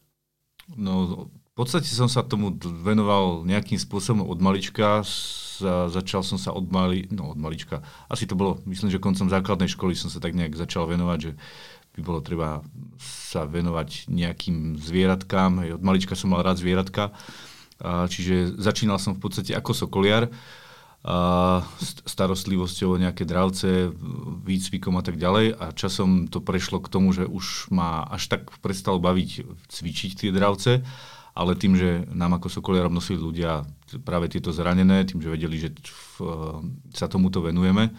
No, 0.79 1.27
v 1.27 1.55
podstate 1.59 1.91
som 1.91 2.07
sa 2.07 2.23
tomu 2.23 2.55
venoval 2.63 3.43
nejakým 3.43 3.83
spôsobom 3.83 4.23
od 4.23 4.39
malička. 4.39 5.03
začal 5.91 6.23
som 6.23 6.39
sa 6.39 6.55
od, 6.55 6.71
mali, 6.71 7.11
no, 7.11 7.35
od 7.35 7.39
malička. 7.43 7.83
Asi 8.07 8.31
to 8.31 8.39
bolo, 8.39 8.63
myslím, 8.71 8.95
že 8.95 9.03
koncom 9.03 9.27
základnej 9.27 9.67
školy 9.67 9.99
som 9.99 10.07
sa 10.07 10.23
tak 10.23 10.39
nejak 10.39 10.55
začal 10.55 10.87
venovať, 10.87 11.19
že 11.19 11.33
by 11.99 12.03
bolo 12.07 12.23
treba 12.23 12.63
sa 13.03 13.43
venovať 13.43 14.07
nejakým 14.07 14.79
zvieratkám. 14.79 15.75
Od 15.75 15.83
malička 15.83 16.15
som 16.15 16.31
mal 16.31 16.47
rád 16.47 16.63
zvieratka, 16.63 17.11
čiže 17.83 18.55
začínal 18.55 19.03
som 19.03 19.19
v 19.19 19.23
podstate 19.27 19.51
ako 19.59 19.75
sokoliar, 19.75 20.31
starostlivosťou 22.07 22.95
o 22.95 23.01
nejaké 23.01 23.23
dravce, 23.23 23.91
výcvikom 24.43 24.99
a 24.99 25.03
tak 25.03 25.15
ďalej. 25.15 25.55
A 25.59 25.71
časom 25.75 26.27
to 26.27 26.43
prešlo 26.43 26.83
k 26.83 26.91
tomu, 26.91 27.15
že 27.15 27.27
už 27.27 27.71
ma 27.71 28.03
až 28.07 28.35
tak 28.35 28.51
prestalo 28.59 28.99
baviť 28.99 29.47
cvičiť 29.71 30.27
tie 30.27 30.31
dravce, 30.35 30.83
ale 31.39 31.55
tým, 31.55 31.79
že 31.79 32.03
nám 32.11 32.43
ako 32.43 32.51
sokoliarom 32.51 32.91
nosili 32.91 33.23
ľudia 33.23 33.63
práve 34.03 34.27
tieto 34.27 34.51
zranené, 34.51 35.07
tým, 35.07 35.23
že 35.23 35.31
vedeli, 35.31 35.57
že 35.63 35.71
sa 36.91 37.07
tomuto 37.07 37.39
venujeme, 37.47 37.95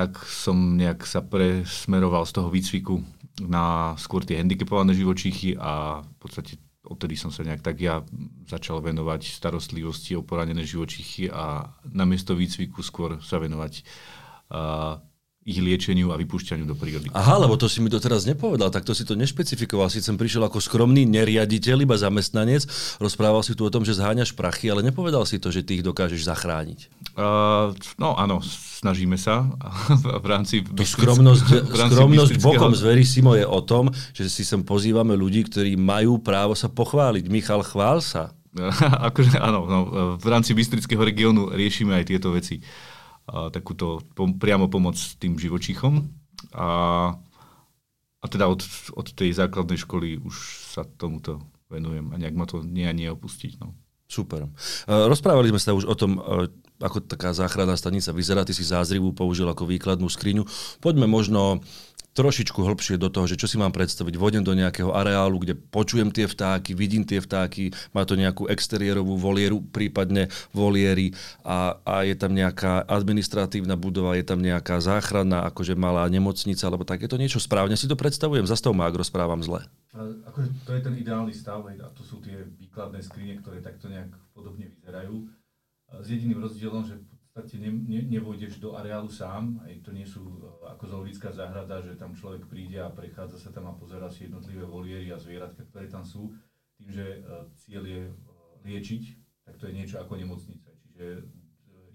tak 0.00 0.24
som 0.24 0.80
nejak 0.80 1.04
sa 1.04 1.20
presmeroval 1.20 2.24
z 2.24 2.32
toho 2.32 2.48
výcviku 2.48 3.04
na 3.44 3.92
skôr 4.00 4.24
tie 4.24 4.40
handicapované 4.40 4.96
živočíchy 4.96 5.60
a 5.60 6.00
v 6.00 6.16
podstate 6.16 6.56
odtedy 6.88 7.20
som 7.20 7.28
sa 7.28 7.44
nejak 7.44 7.60
tak 7.60 7.76
ja 7.76 8.00
začal 8.48 8.80
venovať 8.80 9.28
starostlivosti 9.28 10.16
o 10.16 10.24
poranené 10.24 10.64
živočíchy 10.64 11.28
a 11.28 11.68
namiesto 11.84 12.32
výcviku 12.32 12.80
skôr 12.80 13.20
sa 13.20 13.36
venovať 13.36 13.84
uh, 14.48 14.96
ich 15.40 15.56
liečeniu 15.56 16.12
a 16.12 16.20
vypúšťaniu 16.20 16.68
do 16.68 16.76
prírody. 16.76 17.08
Aha, 17.16 17.40
lebo 17.40 17.56
to 17.56 17.64
si 17.64 17.80
mi 17.80 17.88
to 17.88 17.96
teraz 17.96 18.28
nepovedal, 18.28 18.68
tak 18.68 18.84
to 18.84 18.92
si 18.92 19.08
to 19.08 19.16
nešpecifikoval. 19.16 19.88
Si 19.88 20.04
sem 20.04 20.20
prišiel 20.20 20.44
ako 20.44 20.60
skromný 20.60 21.08
neriaditeľ, 21.08 21.88
iba 21.88 21.96
zamestnanec, 21.96 22.68
rozprával 23.00 23.40
si 23.40 23.56
tu 23.56 23.64
o 23.64 23.72
tom, 23.72 23.80
že 23.80 23.96
zháňaš 23.96 24.36
prachy, 24.36 24.68
ale 24.68 24.84
nepovedal 24.84 25.24
si 25.24 25.40
to, 25.40 25.48
že 25.48 25.64
ty 25.64 25.80
ich 25.80 25.84
dokážeš 25.84 26.28
zachrániť. 26.28 26.92
Uh, 27.16 27.72
no 27.96 28.20
áno, 28.20 28.44
snažíme 28.44 29.16
sa 29.16 29.48
v 30.24 30.26
rámci... 30.28 30.60
To 30.60 30.84
skromnosť, 30.84 31.46
v 31.72 31.76
rámci 31.76 31.94
skromnosť 31.96 32.34
bokom 32.44 32.76
z 32.76 32.82
Verisimo 32.84 33.32
je 33.32 33.48
o 33.48 33.60
tom, 33.64 33.88
že 34.12 34.28
si 34.28 34.44
sem 34.44 34.60
pozývame 34.60 35.16
ľudí, 35.16 35.48
ktorí 35.48 35.72
majú 35.80 36.20
právo 36.20 36.52
sa 36.52 36.68
pochváliť. 36.68 37.32
Michal, 37.32 37.64
chvál 37.64 38.04
sa. 38.04 38.36
akože 39.08 39.40
áno, 39.40 39.64
no, 39.64 39.78
v 40.20 40.26
rámci 40.28 40.52
Bystrického 40.52 41.00
regiónu 41.00 41.48
riešime 41.56 41.96
aj 41.96 42.04
tieto 42.12 42.28
veci 42.28 42.60
takúto 43.54 44.02
pom- 44.14 44.36
priamo 44.36 44.66
pomoc 44.66 44.98
tým 45.18 45.38
živočíchom. 45.38 46.06
A, 46.56 46.68
a 48.20 48.26
teda 48.26 48.50
od, 48.50 48.64
od 48.96 49.06
tej 49.14 49.36
základnej 49.36 49.78
školy 49.78 50.18
už 50.20 50.34
sa 50.74 50.82
tomuto 50.84 51.40
venujem 51.70 52.10
a 52.10 52.18
nejak 52.18 52.34
ma 52.34 52.44
to 52.44 52.66
nie 52.66 52.84
a 52.84 52.96
nie 52.96 53.06
opustiť. 53.06 53.62
No. 53.62 53.78
Super. 54.10 54.50
Rozprávali 54.90 55.54
sme 55.54 55.62
sa 55.62 55.70
už 55.70 55.86
o 55.86 55.94
tom, 55.94 56.18
ako 56.82 56.98
taká 57.06 57.30
záchranná 57.30 57.78
stanica 57.78 58.10
vyzerá. 58.10 58.42
Ty 58.42 58.50
si 58.50 58.66
zázrivú 58.66 59.14
použil 59.14 59.46
ako 59.46 59.70
výkladnú 59.70 60.10
skriňu. 60.10 60.42
Poďme 60.82 61.06
možno 61.06 61.62
trošičku 62.14 62.58
hlbšie 62.58 62.98
do 62.98 63.06
toho, 63.06 63.30
že 63.30 63.38
čo 63.38 63.46
si 63.46 63.56
mám 63.56 63.70
predstaviť. 63.70 64.14
Vodem 64.18 64.42
do 64.42 64.50
nejakého 64.50 64.90
areálu, 64.90 65.42
kde 65.42 65.54
počujem 65.54 66.10
tie 66.10 66.26
vtáky, 66.26 66.74
vidím 66.74 67.06
tie 67.06 67.22
vtáky, 67.22 67.70
má 67.94 68.02
to 68.02 68.18
nejakú 68.18 68.50
exteriérovú 68.50 69.14
volieru, 69.14 69.62
prípadne 69.62 70.26
voliery 70.50 71.14
a, 71.46 71.78
a 71.86 72.02
je 72.02 72.14
tam 72.18 72.34
nejaká 72.34 72.86
administratívna 72.90 73.78
budova, 73.78 74.18
je 74.18 74.26
tam 74.26 74.42
nejaká 74.42 74.82
záchranná, 74.82 75.46
akože 75.50 75.78
malá 75.78 76.06
nemocnica, 76.10 76.66
alebo 76.66 76.82
takéto 76.82 77.14
niečo 77.14 77.38
správne 77.38 77.78
si 77.78 77.86
to 77.86 77.94
predstavujem. 77.94 78.46
Zastav 78.46 78.74
ma, 78.74 78.90
ak 78.90 78.98
rozprávam 78.98 79.40
zle. 79.40 79.62
Akože 80.26 80.50
to 80.66 80.70
je 80.74 80.82
ten 80.82 80.94
ideálny 80.98 81.34
stav, 81.34 81.62
a 81.66 81.88
to 81.94 82.02
sú 82.02 82.22
tie 82.22 82.46
výkladné 82.58 83.02
skrine, 83.02 83.38
ktoré 83.38 83.62
takto 83.62 83.86
nejak 83.90 84.10
podobne 84.34 84.70
vyzerajú. 84.70 85.26
S 85.90 86.06
jediným 86.06 86.38
rozdielom, 86.38 86.86
že 86.86 87.02
podstate 87.30 87.62
ne, 87.62 87.70
ne, 87.70 88.00
nevojdeš 88.10 88.58
do 88.58 88.74
areálu 88.74 89.06
sám, 89.06 89.62
aj 89.62 89.86
to 89.86 89.90
nie 89.94 90.02
sú 90.02 90.18
e, 90.18 90.66
ako 90.66 90.84
zoologická 90.90 91.30
záhrada, 91.30 91.78
že 91.78 91.94
tam 91.94 92.18
človek 92.18 92.50
príde 92.50 92.82
a 92.82 92.90
prechádza 92.90 93.38
sa 93.38 93.50
tam 93.54 93.70
a 93.70 93.78
pozera 93.78 94.10
si 94.10 94.26
jednotlivé 94.26 94.66
voliery 94.66 95.14
a 95.14 95.18
zvieratka, 95.22 95.62
ktoré 95.70 95.86
tam 95.86 96.02
sú. 96.02 96.34
Tým, 96.80 96.90
že 96.96 97.06
uh, 97.20 97.44
cieľ 97.60 97.84
je 97.84 98.02
uh, 98.08 98.14
liečiť, 98.64 99.02
tak 99.44 99.60
to 99.60 99.68
je 99.68 99.76
niečo 99.76 100.00
ako 100.00 100.16
nemocnica. 100.16 100.72
Čiže 100.80 101.28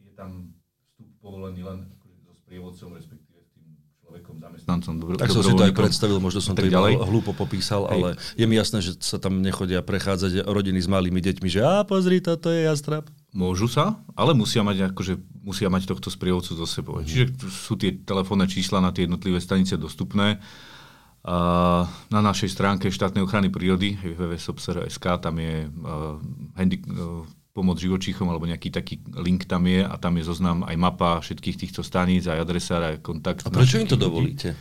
je 0.05 0.11
tam 0.13 0.53
vstup 0.93 1.09
povolený 1.19 1.65
len 1.65 1.89
akože 1.89 2.17
so 2.21 2.31
sprievodcom, 2.37 2.93
respektíve 2.93 3.41
s 3.41 3.49
tým 3.57 3.65
človekom, 4.05 4.37
zamestnancom. 4.37 4.93
Dobro, 5.01 5.17
tak 5.17 5.33
som 5.33 5.41
si 5.41 5.57
to 5.57 5.65
aj 5.65 5.73
predstavil, 5.73 6.21
možno 6.21 6.37
som 6.37 6.53
to 6.53 6.69
ďalej. 6.69 7.01
hlúpo 7.01 7.33
popísal, 7.33 7.89
Hej. 7.89 7.93
ale 7.97 8.09
je 8.37 8.45
mi 8.45 8.55
jasné, 8.61 8.85
že 8.85 8.93
sa 9.01 9.17
tam 9.17 9.41
nechodia 9.41 9.81
prechádzať 9.81 10.45
rodiny 10.45 10.77
s 10.77 10.87
malými 10.87 11.17
deťmi, 11.17 11.49
že 11.49 11.65
a 11.65 11.81
pozri, 11.81 12.21
toto 12.21 12.53
je 12.53 12.69
jastrab. 12.69 13.09
Môžu 13.35 13.67
sa, 13.67 13.99
ale 14.15 14.31
musia 14.31 14.63
mať, 14.63 14.95
akože, 14.95 15.19
musia 15.43 15.67
mať 15.67 15.91
tohto 15.91 16.07
sprievodcu 16.07 16.55
zo 16.55 16.63
sebou. 16.63 17.03
Mm. 17.03 17.05
Čiže 17.05 17.25
sú 17.51 17.75
tie 17.75 17.91
telefónne 17.91 18.47
čísla 18.47 18.79
na 18.79 18.95
tie 18.95 19.03
jednotlivé 19.03 19.43
stanice 19.43 19.75
dostupné. 19.75 20.39
Uh, 21.25 21.83
na 22.13 22.21
našej 22.21 22.53
stránke 22.53 22.87
štátnej 22.93 23.25
ochrany 23.25 23.49
prírody 23.49 23.97
www.sobser.sk 23.97 25.05
tam 25.19 25.41
je 25.41 25.65
uh, 25.65 26.21
handy, 26.53 26.79
uh, 26.85 27.25
pomoc 27.49 27.81
živočíchom 27.81 28.29
alebo 28.29 28.45
nejaký 28.45 28.69
taký 28.69 29.01
link 29.17 29.49
tam 29.49 29.65
je 29.65 29.81
a 29.81 29.95
tam 29.97 30.21
je 30.21 30.23
zoznam 30.27 30.61
aj 30.63 30.75
mapa 30.77 31.23
všetkých 31.25 31.65
týchto 31.65 31.81
staníc, 31.81 32.29
aj 32.29 32.45
adresa, 32.45 32.77
aj 32.77 33.01
kontakt. 33.01 33.41
A 33.41 33.49
prečo 33.49 33.81
im 33.81 33.89
to 33.89 33.97
dovolíte? 33.97 34.53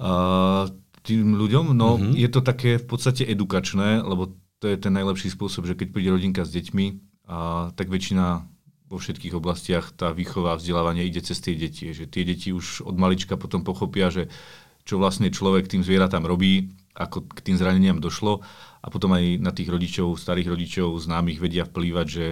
Uh, 0.00 0.72
tým 1.04 1.36
ľuďom? 1.36 1.76
No, 1.76 2.00
uh-huh. 2.00 2.16
je 2.16 2.28
to 2.32 2.40
také 2.40 2.80
v 2.80 2.86
podstate 2.88 3.28
edukačné, 3.28 4.02
lebo 4.02 4.34
to 4.58 4.66
je 4.66 4.76
ten 4.78 4.90
najlepší 4.94 5.30
spôsob, 5.30 5.66
že 5.66 5.78
keď 5.78 5.94
príde 5.94 6.10
rodinka 6.10 6.42
s 6.42 6.50
deťmi, 6.50 7.07
a 7.28 7.68
tak 7.76 7.92
väčšina 7.92 8.48
vo 8.88 8.96
všetkých 8.96 9.36
oblastiach 9.36 9.92
tá 9.92 10.16
výchova 10.16 10.56
a 10.56 10.58
vzdelávanie 10.58 11.04
ide 11.04 11.20
cez 11.20 11.44
tie 11.44 11.52
deti. 11.52 11.92
Že 11.92 12.08
tie 12.08 12.24
deti 12.24 12.56
už 12.56 12.88
od 12.88 12.96
malička 12.96 13.36
potom 13.36 13.60
pochopia, 13.60 14.08
že 14.08 14.32
čo 14.88 14.96
vlastne 14.96 15.28
človek 15.28 15.68
tým 15.68 15.84
zvieratám 15.84 16.24
robí, 16.24 16.72
ako 16.96 17.28
k 17.28 17.52
tým 17.52 17.60
zraneniam 17.60 18.00
došlo 18.00 18.40
a 18.80 18.86
potom 18.88 19.12
aj 19.12 19.44
na 19.44 19.52
tých 19.52 19.68
rodičov, 19.68 20.16
starých 20.16 20.56
rodičov, 20.56 20.96
známych 20.96 21.36
vedia 21.36 21.68
vplývať, 21.68 22.06
že 22.08 22.26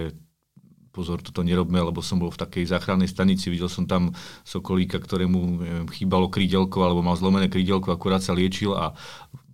pozor, 0.96 1.20
toto 1.20 1.44
nerobme, 1.44 1.76
lebo 1.76 2.00
som 2.00 2.16
bol 2.16 2.32
v 2.32 2.40
takej 2.40 2.72
záchrannej 2.72 3.12
stanici, 3.12 3.52
videl 3.52 3.68
som 3.68 3.84
tam 3.84 4.16
sokolíka, 4.48 4.96
ktorému 4.96 5.38
neviem, 5.60 5.88
chýbalo 5.92 6.32
krídelko 6.32 6.88
alebo 6.88 7.04
mal 7.04 7.20
zlomené 7.20 7.52
krídelko, 7.52 7.92
akurát 7.92 8.24
sa 8.24 8.32
liečil 8.32 8.72
a 8.72 8.96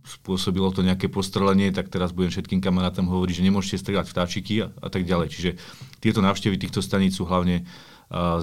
spôsobilo 0.03 0.71
to 0.75 0.83
nejaké 0.83 1.07
postrelenie, 1.07 1.71
tak 1.71 1.89
teraz 1.89 2.11
budem 2.11 2.35
všetkým 2.35 2.59
kamarátom 2.59 3.07
hovoriť, 3.07 3.35
že 3.39 3.47
nemôžete 3.47 3.77
strieľať 3.83 4.07
vtáčiky 4.11 4.55
a, 4.63 4.67
a 4.83 4.89
tak 4.91 5.07
ďalej. 5.07 5.29
Čiže 5.31 5.51
tieto 6.03 6.21
návštevy 6.21 6.59
týchto 6.59 6.83
staníc 6.83 7.19
sú 7.19 7.27
hlavne 7.27 7.63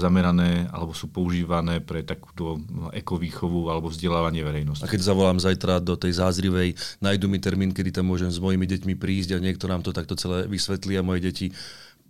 zamerané 0.01 0.65
alebo 0.73 0.97
sú 0.97 1.13
používané 1.13 1.77
pre 1.77 2.01
takúto 2.01 2.57
ekovýchovu 2.89 3.69
alebo 3.69 3.93
vzdelávanie 3.93 4.41
verejnosti. 4.41 4.81
A 4.81 4.89
keď 4.89 5.05
zavolám 5.05 5.37
zajtra 5.37 5.77
do 5.77 5.93
tej 5.93 6.17
zázrivej, 6.17 6.73
nájdu 6.97 7.29
mi 7.29 7.37
termín, 7.37 7.69
kedy 7.69 7.93
tam 7.93 8.09
môžem 8.09 8.33
s 8.33 8.41
mojimi 8.41 8.65
deťmi 8.65 8.97
prísť 8.97 9.37
a 9.37 9.43
niekto 9.43 9.69
nám 9.69 9.85
to 9.85 9.93
takto 9.93 10.17
celé 10.17 10.49
vysvetlí 10.49 10.97
a 10.97 11.05
moje 11.05 11.21
deti 11.21 11.47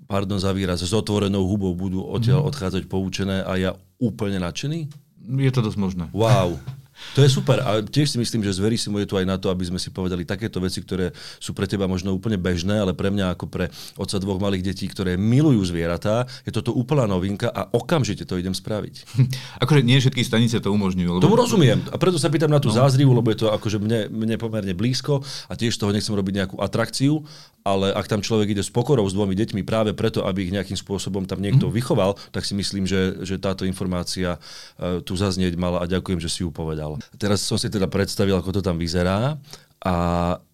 pardon 0.08 0.40
za 0.40 0.56
výraz, 0.56 0.82
s 0.82 0.90
otvorenou 0.96 1.46
hubou 1.46 1.76
budú 1.76 2.02
odtiaľ 2.02 2.42
mm. 2.42 2.50
odchádzať 2.50 2.84
poučené 2.88 3.44
a 3.44 3.54
ja 3.60 3.72
úplne 4.02 4.40
nadšený? 4.42 4.90
Je 5.30 5.52
to 5.52 5.62
dosť 5.62 5.78
možné. 5.78 6.06
Wow. 6.16 6.58
To 7.18 7.26
je 7.26 7.30
super 7.30 7.60
a 7.64 7.82
tiež 7.82 8.16
si 8.16 8.18
myslím, 8.22 8.46
že 8.46 8.56
Zverisimo 8.56 9.02
je 9.02 9.08
tu 9.10 9.16
aj 9.18 9.26
na 9.26 9.36
to, 9.42 9.50
aby 9.50 9.66
sme 9.66 9.82
si 9.82 9.90
povedali 9.90 10.24
takéto 10.24 10.62
veci, 10.62 10.80
ktoré 10.84 11.12
sú 11.42 11.58
pre 11.58 11.66
teba 11.66 11.90
možno 11.90 12.14
úplne 12.14 12.38
bežné, 12.38 12.80
ale 12.80 12.94
pre 12.94 13.10
mňa 13.10 13.34
ako 13.34 13.46
pre 13.50 13.74
otca 13.98 14.18
dvoch 14.22 14.38
malých 14.38 14.74
detí, 14.74 14.86
ktoré 14.86 15.18
milujú 15.18 15.66
zvieratá, 15.66 16.30
je 16.46 16.52
toto 16.54 16.76
úplná 16.76 17.10
novinka 17.10 17.50
a 17.50 17.68
okamžite 17.72 18.24
to 18.30 18.38
idem 18.38 18.54
spraviť. 18.54 18.96
akože 19.64 19.82
nie 19.82 19.98
všetky 19.98 20.22
stanice 20.22 20.62
to 20.62 20.70
umožňujú. 20.70 21.10
Lebo... 21.18 21.24
Tomu 21.24 21.40
rozumiem 21.40 21.82
a 21.90 21.96
preto 21.98 22.22
sa 22.22 22.30
pýtam 22.30 22.52
na 22.52 22.62
tú 22.62 22.70
no. 22.70 22.78
zázrivu, 22.78 23.12
lebo 23.14 23.30
je 23.34 23.46
to 23.46 23.48
akože 23.50 23.82
mne, 23.82 24.12
mne 24.12 24.36
pomerne 24.42 24.74
blízko 24.74 25.22
a 25.50 25.54
tiež 25.58 25.76
toho 25.76 25.94
nechcem 25.94 26.14
robiť 26.14 26.34
nejakú 26.46 26.56
atrakciu, 26.62 27.26
ale 27.70 27.94
ak 27.94 28.10
tam 28.10 28.24
človek 28.24 28.58
ide 28.58 28.64
s 28.64 28.72
pokorou 28.74 29.06
s 29.06 29.14
dvomi 29.14 29.38
deťmi 29.38 29.62
práve 29.62 29.94
preto, 29.94 30.26
aby 30.26 30.48
ich 30.50 30.56
nejakým 30.56 30.80
spôsobom 30.80 31.30
tam 31.30 31.44
niekto 31.44 31.70
mm. 31.70 31.74
vychoval, 31.76 32.18
tak 32.34 32.48
si 32.48 32.58
myslím, 32.58 32.90
že, 32.90 33.22
že 33.22 33.38
táto 33.38 33.68
informácia 33.68 34.40
uh, 34.40 35.04
tu 35.06 35.14
zaznieť 35.14 35.54
mala 35.60 35.84
a 35.84 35.86
ďakujem, 35.86 36.18
že 36.18 36.32
si 36.32 36.42
ju 36.42 36.50
povedal. 36.50 36.89
Teraz 37.20 37.44
som 37.44 37.60
si 37.60 37.68
teda 37.68 37.92
predstavil, 37.92 38.40
ako 38.40 38.56
to 38.56 38.62
tam 38.64 38.80
vyzerá 38.80 39.38
a 39.80 39.96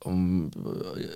um, 0.06 0.50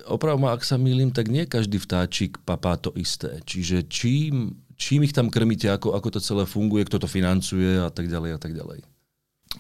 oprav 0.10 0.38
ma, 0.42 0.54
ak 0.54 0.66
sa 0.66 0.78
milím, 0.82 1.14
tak 1.14 1.30
nie 1.30 1.46
každý 1.46 1.78
vtáčik 1.78 2.42
papá 2.42 2.78
to 2.78 2.90
isté. 2.98 3.42
Čiže 3.46 3.86
čím, 3.90 4.56
čím 4.80 5.06
ich 5.06 5.14
tam 5.14 5.30
krmíte, 5.30 5.70
ako, 5.70 5.94
ako 5.94 6.18
to 6.18 6.20
celé 6.22 6.44
funguje, 6.50 6.86
kto 6.90 7.02
to 7.02 7.08
financuje 7.10 7.78
a 7.82 7.90
tak 7.94 8.10
ďalej 8.10 8.32
a 8.34 8.40
tak 8.42 8.54
ďalej. 8.58 8.80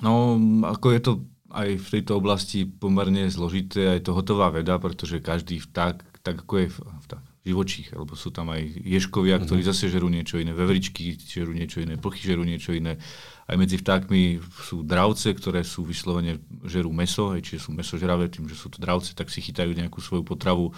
No, 0.01 0.37
ako 0.65 0.87
je 0.93 1.01
to 1.01 1.11
aj 1.49 1.69
v 1.81 1.87
tejto 1.97 2.21
oblasti 2.21 2.65
pomerne 2.65 3.25
zložité, 3.29 3.97
aj 3.97 4.05
to 4.05 4.13
hotová 4.13 4.53
veda, 4.53 4.77
pretože 4.77 5.17
každý 5.21 5.57
vták 5.57 6.09
tak 6.21 6.45
ako 6.45 6.53
je 6.61 6.67
vták, 7.09 7.23
živočích, 7.47 7.95
alebo 7.95 8.13
sú 8.13 8.29
tam 8.29 8.51
aj 8.51 8.61
ješkovia, 8.83 9.39
ktorí 9.39 9.63
zase 9.63 9.89
žerú 9.89 10.11
niečo 10.11 10.37
iné, 10.37 10.51
vevričky 10.51 11.15
žerú 11.17 11.55
niečo 11.55 11.81
iné, 11.81 11.95
plchy 11.95 12.21
žerú 12.21 12.43
niečo 12.43 12.75
iné. 12.75 12.99
Aj 13.49 13.57
medzi 13.57 13.81
vtákmi 13.81 14.37
sú 14.61 14.85
dravce, 14.85 15.33
ktoré 15.33 15.65
sú 15.65 15.81
vyslovene 15.81 16.37
žerú 16.69 16.93
meso, 16.93 17.33
aj 17.33 17.41
čiže 17.41 17.65
sú 17.65 17.73
mesožravé, 17.73 18.29
tým, 18.29 18.45
že 18.45 18.53
sú 18.53 18.69
to 18.69 18.77
dravce, 18.77 19.17
tak 19.17 19.33
si 19.33 19.41
chytajú 19.41 19.73
nejakú 19.73 19.97
svoju 19.97 20.21
potravu 20.21 20.69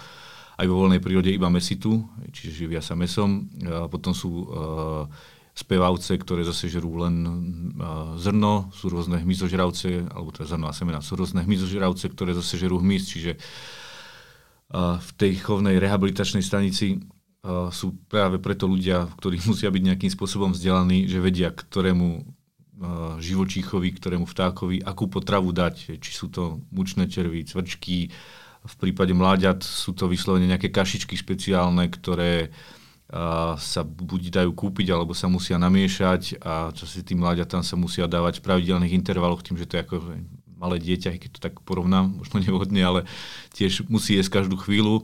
aj 0.56 0.64
vo 0.64 0.80
voľnej 0.80 1.04
prírode 1.04 1.28
iba 1.28 1.52
mesitu, 1.52 2.08
čiže 2.32 2.64
živia 2.64 2.80
sa 2.80 2.96
mesom. 2.96 3.52
A 3.68 3.92
potom 3.92 4.16
sú 4.16 4.48
uh, 4.48 5.04
spevavce, 5.52 6.16
ktoré 6.16 6.48
zase 6.48 6.72
žerú 6.72 6.96
len 7.04 7.14
uh, 7.76 8.16
zrno, 8.16 8.72
sú 8.72 8.88
rôzne 8.88 9.20
hmyzožravce, 9.20 10.08
alebo 10.08 10.32
teda 10.32 10.56
zrno 10.56 10.66
a 10.68 10.76
semena, 10.76 11.04
sú 11.04 11.20
rôzne 11.20 11.44
hmyzožravce, 11.44 12.08
ktoré 12.08 12.32
zase 12.32 12.56
žerú 12.56 12.80
hmyz, 12.80 13.04
čiže 13.04 13.36
v 14.72 15.10
tej 15.20 15.44
chovnej 15.44 15.76
rehabilitačnej 15.76 16.40
stanici 16.40 16.96
sú 17.74 17.98
práve 18.08 18.38
preto 18.38 18.64
ľudia, 18.64 19.04
ktorí 19.20 19.42
musia 19.50 19.68
byť 19.68 19.82
nejakým 19.82 20.10
spôsobom 20.10 20.56
vzdelaní, 20.56 21.10
že 21.10 21.20
vedia, 21.20 21.52
ktorému 21.52 22.24
živočíchovi, 23.22 23.94
ktorému 23.94 24.26
vtákovi, 24.26 24.82
akú 24.82 25.06
potravu 25.06 25.54
dať. 25.54 26.02
Či 26.02 26.10
sú 26.10 26.26
to 26.26 26.58
mučné 26.74 27.06
červy, 27.06 27.46
cvrčky, 27.46 28.10
v 28.62 28.74
prípade 28.78 29.10
mláďat 29.10 29.66
sú 29.66 29.90
to 29.90 30.06
vyslovene 30.06 30.46
nejaké 30.46 30.70
kašičky 30.70 31.18
špeciálne, 31.18 31.90
ktoré 31.90 32.54
sa 33.58 33.82
buď 33.84 34.40
dajú 34.40 34.50
kúpiť, 34.54 34.94
alebo 34.94 35.12
sa 35.12 35.28
musia 35.28 35.58
namiešať 35.60 36.40
a 36.40 36.72
čo 36.72 36.86
si 36.88 37.04
tým 37.04 37.20
mláďatám 37.20 37.60
sa 37.60 37.76
musia 37.76 38.08
dávať 38.08 38.40
v 38.40 38.46
pravidelných 38.46 38.96
intervaloch, 38.96 39.44
tým, 39.44 39.58
že 39.58 39.68
to 39.68 39.76
je 39.76 39.84
ako 39.84 39.96
malé 40.56 40.78
dieťa, 40.78 41.18
keď 41.18 41.30
to 41.36 41.40
tak 41.42 41.58
porovnám, 41.66 42.22
možno 42.22 42.38
nevhodne, 42.38 42.80
ale 42.80 43.00
tiež 43.52 43.90
musí 43.90 44.14
jesť 44.16 44.40
každú 44.40 44.56
chvíľu, 44.62 45.02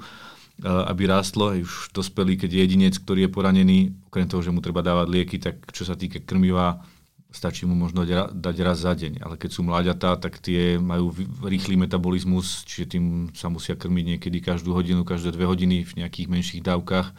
aby 0.62 1.10
rástlo. 1.10 1.52
Už 1.58 1.90
dospelý, 1.90 2.38
keď 2.38 2.50
je 2.54 2.60
jedinec, 2.62 2.94
ktorý 2.96 3.26
je 3.26 3.34
poranený, 3.34 3.78
okrem 4.06 4.24
toho, 4.30 4.40
že 4.40 4.54
mu 4.54 4.62
treba 4.62 4.86
dávať 4.86 5.06
lieky, 5.10 5.36
tak 5.42 5.66
čo 5.74 5.82
sa 5.82 5.98
týka 5.98 6.22
krmiva, 6.22 6.80
stačí 7.28 7.68
mu 7.68 7.76
možno 7.76 8.08
dať 8.32 8.56
raz 8.64 8.80
za 8.80 8.96
deň. 8.96 9.20
Ale 9.20 9.36
keď 9.36 9.50
sú 9.52 9.60
mláďatá, 9.60 10.16
tak 10.16 10.40
tie 10.40 10.80
majú 10.80 11.12
rýchly 11.44 11.76
metabolizmus, 11.76 12.64
čiže 12.64 12.96
tým 12.96 13.04
sa 13.36 13.52
musia 13.52 13.76
krmiť 13.76 14.16
niekedy 14.16 14.40
každú 14.40 14.72
hodinu, 14.72 15.04
každé 15.04 15.36
dve 15.36 15.44
hodiny 15.44 15.84
v 15.84 15.92
nejakých 16.04 16.26
menších 16.32 16.62
dávkach. 16.64 17.12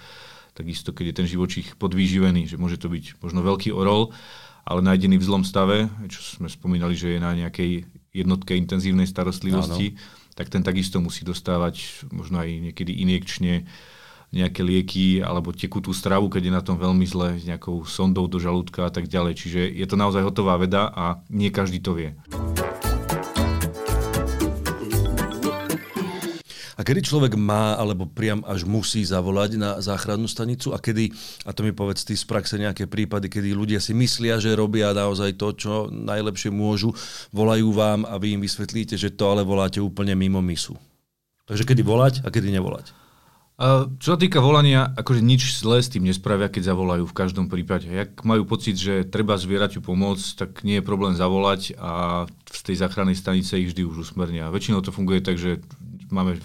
Takisto, 0.58 0.92
keď 0.92 1.14
je 1.14 1.18
ten 1.24 1.28
živočích 1.30 1.78
podvýživený, 1.78 2.50
že 2.50 2.58
môže 2.58 2.82
to 2.82 2.90
byť 2.90 3.22
možno 3.22 3.46
veľký 3.46 3.70
orol, 3.70 4.10
ale 4.66 4.82
nájdený 4.82 5.22
v 5.22 5.28
zlom 5.30 5.44
stave, 5.46 5.88
čo 6.10 6.20
sme 6.20 6.50
spomínali, 6.50 6.98
že 6.98 7.16
je 7.16 7.20
na 7.22 7.32
nejakej 7.38 7.86
jednotke 8.10 8.58
intenzívnej 8.58 9.06
starostlivosti, 9.06 9.94
Áno. 9.94 10.34
tak 10.34 10.50
ten 10.50 10.66
takisto 10.66 10.98
musí 10.98 11.22
dostávať 11.22 12.06
možno 12.10 12.42
aj 12.42 12.74
niekedy 12.74 12.98
injekčne 13.06 13.70
nejaké 14.30 14.62
lieky 14.62 15.26
alebo 15.26 15.50
tekutú 15.50 15.90
stravu, 15.90 16.30
keď 16.30 16.42
je 16.50 16.54
na 16.54 16.64
tom 16.66 16.78
veľmi 16.78 17.06
zle, 17.06 17.38
s 17.38 17.44
nejakou 17.50 17.86
sondou 17.86 18.30
do 18.30 18.38
žalúdka 18.38 18.86
a 18.86 18.92
tak 18.94 19.10
ďalej. 19.10 19.34
Čiže 19.38 19.62
je 19.74 19.86
to 19.90 19.98
naozaj 19.98 20.22
hotová 20.22 20.58
veda 20.62 20.90
a 20.94 21.22
nie 21.34 21.50
každý 21.50 21.82
to 21.82 21.98
vie. 21.98 22.14
A 26.80 26.88
kedy 26.88 27.04
človek 27.04 27.36
má, 27.36 27.76
alebo 27.76 28.08
priam 28.08 28.40
až 28.48 28.64
musí 28.64 29.04
zavolať 29.04 29.60
na 29.60 29.84
záchrannú 29.84 30.32
stanicu 30.32 30.72
a 30.72 30.80
kedy, 30.80 31.12
a 31.44 31.52
to 31.52 31.68
mi 31.68 31.76
povedz 31.76 32.08
ty 32.08 32.16
z 32.16 32.24
praxe 32.24 32.56
nejaké 32.56 32.88
prípady, 32.88 33.28
kedy 33.28 33.52
ľudia 33.52 33.84
si 33.84 33.92
myslia, 33.92 34.40
že 34.40 34.56
robia 34.56 34.96
naozaj 34.96 35.36
to, 35.36 35.52
čo 35.60 35.74
najlepšie 35.92 36.48
môžu, 36.56 36.96
volajú 37.36 37.76
vám 37.76 38.08
a 38.08 38.16
vy 38.16 38.40
im 38.40 38.42
vysvetlíte, 38.48 38.96
že 38.96 39.12
to 39.12 39.28
ale 39.28 39.44
voláte 39.44 39.84
úplne 39.84 40.16
mimo 40.16 40.40
misu. 40.40 40.80
Takže 41.52 41.68
kedy 41.68 41.84
volať 41.84 42.14
a 42.24 42.32
kedy 42.32 42.48
nevolať? 42.48 42.99
Čo 44.00 44.16
sa 44.16 44.20
týka 44.20 44.40
volania, 44.40 44.88
akože 44.96 45.20
nič 45.20 45.60
zlé 45.60 45.84
s 45.84 45.92
tým 45.92 46.08
nespravia, 46.08 46.48
keď 46.48 46.72
zavolajú 46.72 47.04
v 47.04 47.18
každom 47.18 47.52
prípade. 47.52 47.92
Ak 47.92 48.24
majú 48.24 48.48
pocit, 48.48 48.80
že 48.80 49.04
treba 49.04 49.36
zvieraťu 49.36 49.84
pomôcť, 49.84 50.28
tak 50.40 50.64
nie 50.64 50.80
je 50.80 50.88
problém 50.88 51.12
zavolať 51.12 51.76
a 51.76 52.24
z 52.48 52.62
tej 52.64 52.76
záchrannej 52.80 53.20
stanice 53.20 53.60
ich 53.60 53.76
vždy 53.76 53.84
už 53.84 54.08
usmernia. 54.08 54.48
Väčšinou 54.48 54.80
to 54.80 54.96
funguje 54.96 55.20
tak, 55.20 55.36
že 55.36 55.60
máme 56.08 56.40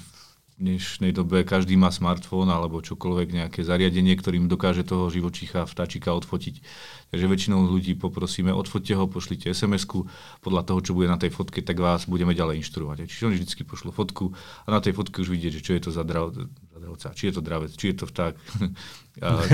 dnešnej 0.54 1.10
dobe 1.10 1.42
každý 1.42 1.74
má 1.74 1.90
smartfón 1.90 2.46
alebo 2.46 2.78
čokoľvek 2.78 3.28
nejaké 3.34 3.60
zariadenie, 3.66 4.14
ktorým 4.14 4.46
dokáže 4.46 4.86
toho 4.86 5.10
živočícha, 5.10 5.66
vtáčika 5.66 6.14
odfotiť. 6.14 6.62
Takže 7.10 7.26
väčšinou 7.26 7.66
ľudí 7.66 7.98
poprosíme, 7.98 8.54
odfoťte 8.54 8.94
ho, 8.94 9.10
pošlite 9.10 9.50
SMS-ku, 9.50 10.06
podľa 10.46 10.62
toho, 10.62 10.78
čo 10.78 10.94
bude 10.94 11.10
na 11.10 11.18
tej 11.18 11.34
fotke, 11.34 11.58
tak 11.58 11.82
vás 11.82 12.06
budeme 12.06 12.38
ďalej 12.38 12.62
inštruovať. 12.62 13.10
Čiže 13.10 13.26
oni 13.26 13.36
vždy 13.42 13.66
pošlo 13.66 13.90
fotku 13.90 14.30
a 14.62 14.68
na 14.70 14.78
tej 14.78 14.94
fotke 14.94 15.26
už 15.26 15.34
vidieť, 15.34 15.58
že 15.58 15.64
čo 15.64 15.72
je 15.74 15.82
to 15.82 15.90
za, 15.90 16.06
drav, 16.06 16.30
za 16.30 16.78
dravca, 16.78 17.10
či 17.18 17.30
je 17.30 17.34
to 17.34 17.42
dravec, 17.42 17.70
či 17.74 17.86
je 17.90 17.96
to 17.98 18.06
vták, 18.06 18.34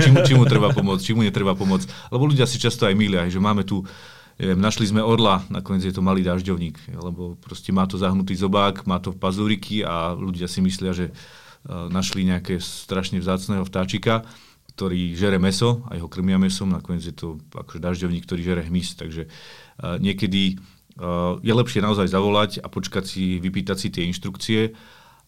či, 0.05 0.09
mu, 0.13 0.17
či 0.21 0.33
mu 0.37 0.45
treba 0.45 0.69
pomôcť, 0.69 1.01
či 1.01 1.17
mu 1.17 1.25
netreba 1.25 1.57
pomôcť. 1.57 2.13
Lebo 2.13 2.29
ľudia 2.29 2.45
si 2.45 2.61
často 2.61 2.85
aj 2.85 2.93
milia, 2.93 3.25
že 3.25 3.41
máme 3.41 3.65
tu 3.65 3.81
neviem, 4.41 4.57
našli 4.57 4.89
sme 4.89 5.05
orla, 5.05 5.45
nakoniec 5.53 5.85
je 5.85 5.93
to 5.93 6.01
malý 6.01 6.25
dažďovník, 6.25 6.97
lebo 6.97 7.37
proste 7.37 7.69
má 7.69 7.85
to 7.85 8.01
zahnutý 8.01 8.33
zobák, 8.33 8.89
má 8.89 8.97
to 8.97 9.13
pazúriky 9.13 9.85
a 9.85 10.17
ľudia 10.17 10.49
si 10.49 10.65
myslia, 10.65 10.97
že 10.97 11.13
uh, 11.13 11.85
našli 11.93 12.25
nejaké 12.25 12.57
strašne 12.57 13.21
vzácného 13.21 13.61
vtáčika, 13.61 14.25
ktorý 14.73 15.13
žere 15.13 15.37
meso, 15.37 15.85
aj 15.93 16.01
ho 16.01 16.09
krmia 16.09 16.41
mesom, 16.41 16.73
nakoniec 16.73 17.05
je 17.05 17.13
to 17.13 17.37
akože 17.53 17.77
dažďovník, 17.77 18.25
ktorý 18.25 18.41
žere 18.41 18.61
hmyz, 18.65 18.97
takže 18.97 19.29
uh, 19.29 20.01
niekedy 20.01 20.57
uh, 20.57 21.37
je 21.45 21.53
lepšie 21.53 21.85
naozaj 21.85 22.09
zavolať 22.09 22.65
a 22.65 22.67
počkať 22.67 23.05
si, 23.05 23.37
vypýtať 23.37 23.77
si 23.77 23.87
tie 23.93 24.09
inštrukcie, 24.09 24.73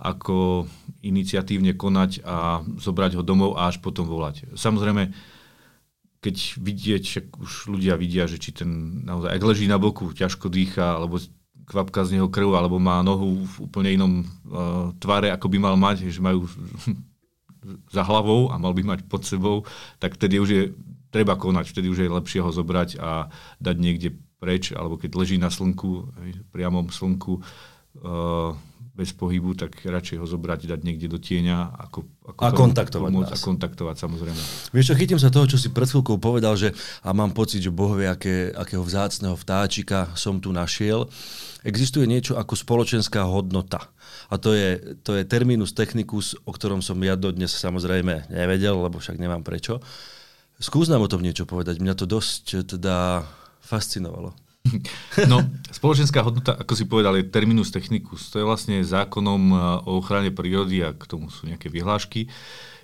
ako 0.01 0.65
iniciatívne 1.05 1.77
konať 1.77 2.25
a 2.25 2.65
zobrať 2.65 3.21
ho 3.21 3.23
domov 3.23 3.61
a 3.61 3.69
až 3.69 3.77
potom 3.77 4.09
volať. 4.09 4.57
Samozrejme, 4.57 5.13
keď 6.23 6.35
vidieť, 6.55 7.03
však 7.03 7.25
už 7.35 7.51
ľudia 7.67 7.99
vidia, 7.99 8.23
že 8.31 8.39
či 8.39 8.55
ten 8.55 9.03
naozaj, 9.03 9.35
ak 9.35 9.43
leží 9.43 9.67
na 9.67 9.75
boku, 9.75 10.15
ťažko 10.15 10.47
dýcha, 10.47 10.95
alebo 10.95 11.19
kvapka 11.67 12.07
z 12.07 12.19
neho 12.19 12.31
krv, 12.31 12.55
alebo 12.55 12.79
má 12.79 13.03
nohu 13.03 13.43
v 13.43 13.55
úplne 13.67 13.91
inom 13.91 14.13
uh, 14.23 14.95
tvare, 15.03 15.35
ako 15.35 15.47
by 15.51 15.57
mal 15.59 15.75
mať, 15.75 16.07
že 16.07 16.23
majú 16.23 16.47
za 17.95 18.03
hlavou 18.07 18.51
a 18.51 18.55
mal 18.55 18.71
by 18.71 18.83
mať 18.95 18.99
pod 19.11 19.27
sebou, 19.27 19.67
tak 19.99 20.15
vtedy 20.15 20.39
už 20.39 20.49
je 20.49 20.63
treba 21.11 21.35
konať, 21.35 21.75
vtedy 21.75 21.91
už 21.91 22.07
je 22.07 22.09
lepšie 22.09 22.39
ho 22.39 22.49
zobrať 22.49 22.97
a 22.99 23.27
dať 23.59 23.75
niekde 23.77 24.09
preč, 24.39 24.71
alebo 24.75 24.99
keď 24.99 25.11
leží 25.15 25.37
na 25.39 25.51
slnku, 25.51 26.11
priamom 26.51 26.87
slnku, 26.87 27.39
uh, 27.39 28.55
bez 28.93 29.09
pohybu, 29.09 29.57
tak 29.57 29.73
radšej 29.81 30.21
ho 30.21 30.25
zobrať, 30.29 30.69
dať 30.69 30.85
niekde 30.85 31.09
do 31.09 31.17
tieňa. 31.17 31.81
Ako, 31.89 32.05
ako 32.29 32.41
a 32.45 32.49
kontaktovať 32.53 33.09
pomôcť, 33.09 33.33
A 33.33 33.41
kontaktovať, 33.41 33.95
samozrejme. 33.97 34.41
Vieš 34.69 34.93
čo, 34.93 34.95
chytím 35.01 35.17
sa 35.17 35.33
toho, 35.33 35.49
čo 35.49 35.57
si 35.57 35.73
pred 35.73 35.89
chvíľkou 35.89 36.21
povedal, 36.21 36.53
že 36.53 36.77
a 37.01 37.09
mám 37.09 37.33
pocit, 37.33 37.65
že 37.65 37.73
Boh 37.73 37.97
vie, 37.97 38.05
aké, 38.05 38.53
akého 38.53 38.85
vzácného 38.85 39.33
vtáčika 39.33 40.13
som 40.13 40.37
tu 40.37 40.53
našiel. 40.53 41.09
Existuje 41.65 42.05
niečo 42.05 42.37
ako 42.37 42.53
spoločenská 42.53 43.25
hodnota. 43.25 43.81
A 44.29 44.37
to 44.37 44.53
je, 44.53 44.77
to 45.01 45.17
je 45.17 45.25
terminus 45.25 45.73
technicus, 45.73 46.37
o 46.45 46.53
ktorom 46.53 46.85
som 46.85 47.01
ja 47.01 47.17
dodnes 47.17 47.49
samozrejme 47.49 48.29
nevedel, 48.29 48.77
lebo 48.77 49.01
však 49.01 49.17
nemám 49.17 49.41
prečo. 49.41 49.81
Skús 50.61 50.85
nám 50.85 51.01
o 51.01 51.09
tom 51.09 51.25
niečo 51.25 51.49
povedať. 51.49 51.81
Mňa 51.81 51.97
to 51.97 52.05
dosť 52.05 52.77
teda 52.77 53.25
fascinovalo. 53.65 54.42
No, 55.29 55.43
spoločenská 55.69 56.23
hodnota, 56.23 56.55
ako 56.57 56.73
si 56.73 56.87
povedal, 56.87 57.19
je 57.19 57.27
terminus 57.27 57.69
technicus. 57.69 58.31
To 58.33 58.41
je 58.41 58.47
vlastne 58.47 58.81
zákonom 58.81 59.41
o 59.85 59.91
ochrane 59.99 60.33
prírody 60.33 60.81
a 60.81 60.95
k 60.95 61.03
tomu 61.05 61.29
sú 61.29 61.45
nejaké 61.45 61.69
vyhlášky. 61.69 62.31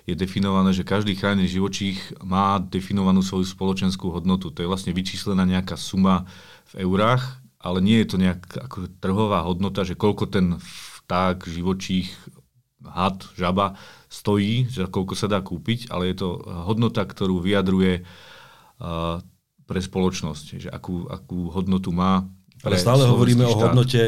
je 0.08 0.14
definované, 0.16 0.74
že 0.74 0.86
každý 0.86 1.14
chránený 1.14 1.46
živočích 1.48 2.22
má 2.24 2.58
definovanú 2.58 3.22
svoju 3.22 3.46
spoločenskú 3.46 4.10
hodnotu. 4.10 4.50
To 4.50 4.60
je 4.62 4.70
vlastne 4.70 4.92
vyčíslená 4.94 5.44
nejaká 5.46 5.78
suma 5.78 6.26
v 6.74 6.86
eurách, 6.86 7.40
ale 7.60 7.78
nie 7.84 8.00
je 8.02 8.08
to 8.08 8.16
nejaká 8.16 8.66
trhová 8.98 9.44
hodnota, 9.44 9.84
že 9.84 9.98
koľko 9.98 10.30
ten 10.30 10.56
vták, 11.04 11.44
živočích, 11.46 12.10
had, 12.80 13.28
žaba 13.36 13.76
stojí, 14.08 14.64
že 14.72 14.88
koľko 14.88 15.12
sa 15.12 15.28
dá 15.28 15.44
kúpiť, 15.44 15.92
ale 15.92 16.10
je 16.10 16.24
to 16.24 16.28
hodnota, 16.64 17.04
ktorú 17.04 17.44
vyjadruje 17.44 18.02
uh, 18.80 19.20
pre 19.70 19.78
spoločnosť, 19.78 20.46
že 20.66 20.68
akú, 20.68 21.06
akú 21.06 21.46
hodnotu 21.54 21.94
má. 21.94 22.26
Ale 22.66 22.74
stále 22.74 23.06
hovoríme 23.06 23.46
štát. 23.46 23.54
o 23.54 23.58
hodnote 23.62 24.02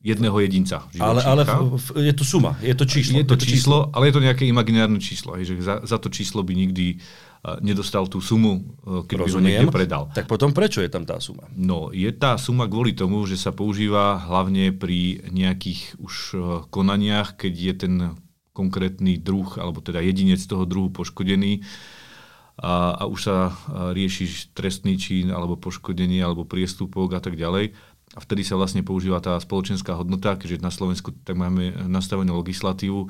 jedného 0.00 0.40
jedinca. 0.40 0.88
Ale, 0.96 1.20
ale 1.20 1.42
je 2.00 2.14
to 2.16 2.24
suma, 2.24 2.56
je 2.64 2.72
to 2.72 2.88
číslo. 2.88 3.20
Je 3.20 3.28
to, 3.28 3.36
je 3.36 3.36
to 3.36 3.36
číslo, 3.36 3.52
číslo, 3.52 3.78
ale 3.92 4.08
je 4.08 4.14
to 4.16 4.24
nejaké 4.24 4.44
imaginárne 4.48 4.96
číslo. 5.02 5.36
Že 5.36 5.60
za, 5.60 5.74
za 5.84 5.98
to 6.00 6.08
číslo 6.08 6.40
by 6.46 6.54
nikdy 6.56 6.96
uh, 6.96 7.60
nedostal 7.60 8.08
tú 8.08 8.24
sumu, 8.24 8.64
uh, 8.88 9.04
keď 9.04 9.16
by 9.20 9.30
ho 9.36 9.40
niekde 9.44 9.68
predal. 9.68 10.02
Tak 10.16 10.30
potom 10.30 10.56
prečo 10.56 10.80
je 10.80 10.88
tam 10.88 11.04
tá 11.04 11.20
suma? 11.20 11.44
No, 11.52 11.92
je 11.92 12.08
tá 12.14 12.40
suma 12.40 12.64
kvôli 12.70 12.96
tomu, 12.96 13.26
že 13.28 13.36
sa 13.36 13.52
používa 13.52 14.22
hlavne 14.22 14.72
pri 14.72 15.28
nejakých 15.28 16.00
už 16.00 16.14
uh, 16.32 16.40
konaniach, 16.72 17.36
keď 17.36 17.52
je 17.52 17.74
ten 17.76 17.94
konkrétny 18.56 19.20
druh, 19.20 19.46
alebo 19.60 19.78
teda 19.78 20.02
jedinec 20.02 20.42
toho 20.42 20.66
druhu 20.66 20.90
poškodený 20.90 21.62
a, 22.58 22.98
a 22.98 23.02
už 23.06 23.20
sa 23.22 23.54
rieši 23.94 24.52
trestný 24.52 24.98
čin, 24.98 25.30
alebo 25.30 25.54
poškodenie, 25.54 26.18
alebo 26.18 26.42
priestupok 26.42 27.14
a 27.16 27.20
tak 27.22 27.38
ďalej 27.38 27.72
a 28.16 28.24
vtedy 28.24 28.40
sa 28.40 28.56
vlastne 28.56 28.80
používa 28.80 29.20
tá 29.20 29.36
spoločenská 29.36 29.92
hodnota, 29.92 30.34
keďže 30.40 30.64
na 30.64 30.72
Slovensku 30.72 31.12
tak 31.12 31.36
máme 31.36 31.86
nastavenú 31.92 32.40
legislatívu, 32.40 33.04
e, 33.04 33.08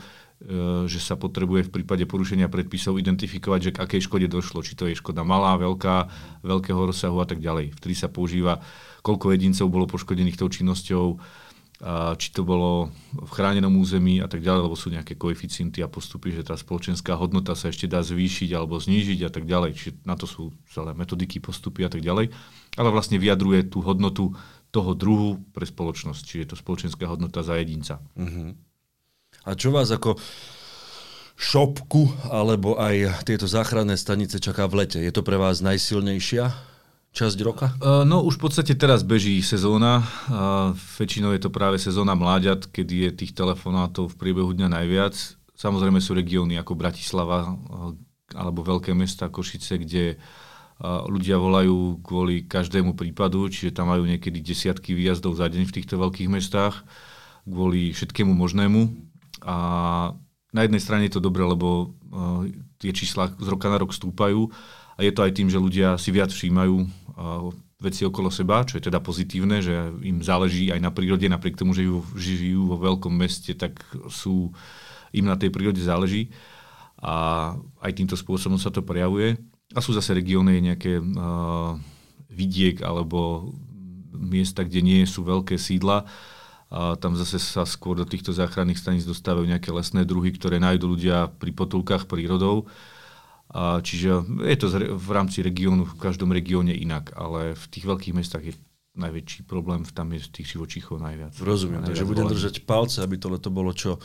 že 0.85 0.99
sa 0.99 1.15
potrebuje 1.15 1.71
v 1.71 1.81
prípade 1.81 2.03
porušenia 2.03 2.51
predpisov 2.51 2.99
identifikovať, 2.99 3.61
že 3.63 3.75
k 3.79 3.83
akej 3.87 4.11
škode 4.11 4.27
došlo. 4.27 4.67
Či 4.67 4.75
to 4.75 4.91
je 4.91 4.99
škoda 4.99 5.23
malá, 5.23 5.55
veľká, 5.55 6.11
veľkého 6.43 6.83
rozsahu 6.83 7.23
a 7.23 7.27
tak 7.31 7.39
ďalej. 7.39 7.79
Vtedy 7.79 7.95
sa 7.95 8.11
používa, 8.11 8.59
koľko 9.07 9.39
jedincov 9.39 9.71
bolo 9.71 9.87
poškodených 9.87 10.37
tou 10.37 10.51
činnosťou, 10.51 11.23
a 11.79 12.19
či 12.19 12.35
to 12.35 12.43
bolo 12.43 12.91
v 13.15 13.31
chránenom 13.31 13.71
území 13.79 14.19
a 14.19 14.27
tak 14.27 14.43
ďalej, 14.43 14.67
lebo 14.67 14.75
sú 14.75 14.91
nejaké 14.91 15.15
koeficienty 15.15 15.79
a 15.79 15.87
postupy, 15.87 16.35
že 16.35 16.43
tá 16.43 16.59
spoločenská 16.59 17.15
hodnota 17.15 17.55
sa 17.55 17.71
ešte 17.71 17.87
dá 17.87 18.03
zvýšiť 18.03 18.51
alebo 18.51 18.83
znížiť 18.83 19.23
a 19.23 19.31
tak 19.31 19.47
ďalej. 19.47 19.79
Čiže 19.79 19.93
na 20.03 20.19
to 20.19 20.27
sú 20.27 20.51
celé 20.75 20.91
metodiky, 20.99 21.39
postupy 21.39 21.87
a 21.87 21.91
tak 21.91 22.03
ďalej. 22.03 22.35
Ale 22.75 22.89
vlastne 22.91 23.23
vyjadruje 23.23 23.71
tú 23.71 23.79
hodnotu 23.87 24.35
toho 24.75 24.91
druhu 24.99 25.39
pre 25.55 25.71
spoločnosť, 25.71 26.23
čiže 26.27 26.43
je 26.43 26.51
to 26.51 26.57
spoločenská 26.59 27.07
hodnota 27.07 27.47
za 27.47 27.55
jedinca. 27.55 28.03
Uh-huh. 28.19 28.59
A 29.47 29.55
čo 29.55 29.71
vás 29.71 29.95
ako 29.95 30.19
šopku 31.39 32.11
alebo 32.27 32.75
aj 32.75 33.23
tieto 33.23 33.47
záchranné 33.47 33.95
stanice 33.95 34.43
čaká 34.43 34.67
v 34.67 34.83
lete? 34.83 34.99
Je 34.99 35.15
to 35.15 35.23
pre 35.23 35.39
vás 35.39 35.63
najsilnejšia 35.63 36.51
časť 37.19 37.39
roka? 37.43 37.75
Uh, 37.83 38.07
no 38.07 38.23
už 38.23 38.39
v 38.39 38.47
podstate 38.47 38.79
teraz 38.79 39.03
beží 39.03 39.43
sezóna. 39.43 40.07
Uh, 40.31 40.71
väčšinou 41.03 41.35
je 41.35 41.43
to 41.43 41.51
práve 41.51 41.83
sezóna 41.83 42.15
mláďat, 42.15 42.71
kedy 42.71 43.11
je 43.11 43.27
tých 43.27 43.35
telefonátov 43.35 44.15
v 44.15 44.19
priebehu 44.23 44.55
dňa 44.55 44.71
najviac. 44.71 45.19
Samozrejme 45.59 45.99
sú 45.99 46.15
regióny 46.15 46.55
ako 46.63 46.79
Bratislava 46.79 47.51
uh, 47.51 47.91
alebo 48.39 48.63
veľké 48.63 48.95
mesta 48.95 49.27
Košice, 49.33 49.81
kde 49.81 50.21
ľudia 50.85 51.41
volajú 51.43 51.99
kvôli 52.07 52.47
každému 52.47 52.95
prípadu, 52.95 53.51
čiže 53.51 53.75
tam 53.75 53.91
majú 53.91 54.07
niekedy 54.07 54.39
desiatky 54.39 54.95
výjazdov 54.95 55.35
za 55.35 55.51
deň 55.51 55.67
v 55.67 55.75
týchto 55.75 55.99
veľkých 55.99 56.31
mestách 56.31 56.87
kvôli 57.43 57.91
všetkému 57.91 58.31
možnému. 58.31 58.87
A 59.43 59.57
na 60.55 60.61
jednej 60.63 60.79
strane 60.79 61.11
je 61.11 61.19
to 61.19 61.25
dobré, 61.25 61.43
lebo 61.43 61.99
tie 62.79 62.95
čísla 62.95 63.33
z 63.43 63.49
roka 63.51 63.67
na 63.67 63.81
rok 63.83 63.91
stúpajú 63.91 64.55
a 64.99 65.01
je 65.07 65.13
to 65.15 65.23
aj 65.23 65.33
tým, 65.33 65.47
že 65.47 65.63
ľudia 65.63 65.95
si 65.95 66.11
viac 66.11 66.35
všímajú 66.35 66.75
veci 67.79 68.03
okolo 68.03 68.35
seba, 68.35 68.67
čo 68.67 68.83
je 68.83 68.91
teda 68.91 68.99
pozitívne, 68.99 69.63
že 69.63 69.95
im 70.03 70.19
záleží 70.19 70.75
aj 70.75 70.83
na 70.83 70.91
prírode, 70.91 71.31
napriek 71.31 71.55
tomu, 71.55 71.71
že 71.71 71.87
žijú, 71.87 72.03
žijú 72.19 72.63
vo 72.67 72.77
veľkom 72.83 73.15
meste, 73.15 73.55
tak 73.55 73.79
sú, 74.11 74.51
im 75.15 75.27
na 75.27 75.39
tej 75.39 75.55
prírode 75.55 75.79
záleží. 75.79 76.35
A 76.99 77.55
aj 77.79 77.95
týmto 77.95 78.19
spôsobom 78.19 78.59
sa 78.59 78.75
to 78.75 78.83
prejavuje. 78.83 79.39
A 79.71 79.79
sú 79.79 79.95
zase 79.95 80.19
regióny, 80.19 80.59
nejaké 80.59 80.99
uh, 80.99 81.79
vidiek 82.27 82.83
alebo 82.83 83.55
miesta, 84.11 84.67
kde 84.67 84.83
nie 84.83 85.07
sú 85.07 85.23
veľké 85.23 85.55
sídla. 85.55 86.03
A 86.75 86.99
tam 86.99 87.15
zase 87.15 87.39
sa 87.39 87.63
skôr 87.63 87.95
do 87.95 88.03
týchto 88.03 88.35
záchranných 88.35 88.83
staníc 88.83 89.07
dostávajú 89.07 89.47
nejaké 89.47 89.71
lesné 89.71 90.03
druhy, 90.03 90.35
ktoré 90.35 90.59
nájdú 90.59 90.99
ľudia 90.99 91.31
pri 91.39 91.55
potulkách 91.55 92.11
prírodou. 92.11 92.67
A 93.49 93.81
čiže 93.81 94.29
je 94.45 94.57
to 94.61 94.67
v 94.97 95.11
rámci 95.11 95.41
regiónu, 95.41 95.89
v 95.89 95.97
každom 95.97 96.37
regióne 96.37 96.77
inak, 96.77 97.17
ale 97.17 97.57
v 97.57 97.65
tých 97.73 97.89
veľkých 97.89 98.17
mestách 98.17 98.45
je 98.53 98.55
najväčší 98.99 99.49
problém, 99.49 99.87
tam 99.89 100.13
je 100.13 100.27
tých 100.29 100.59
živočíchov 100.59 101.01
najviac. 101.01 101.33
Rozumiem, 101.41 101.81
takže 101.87 102.05
budem 102.05 102.29
držať 102.29 102.67
palce, 102.69 103.01
aby 103.01 103.17
to 103.17 103.33
leto 103.33 103.49
bolo 103.49 103.73
čo 103.73 103.97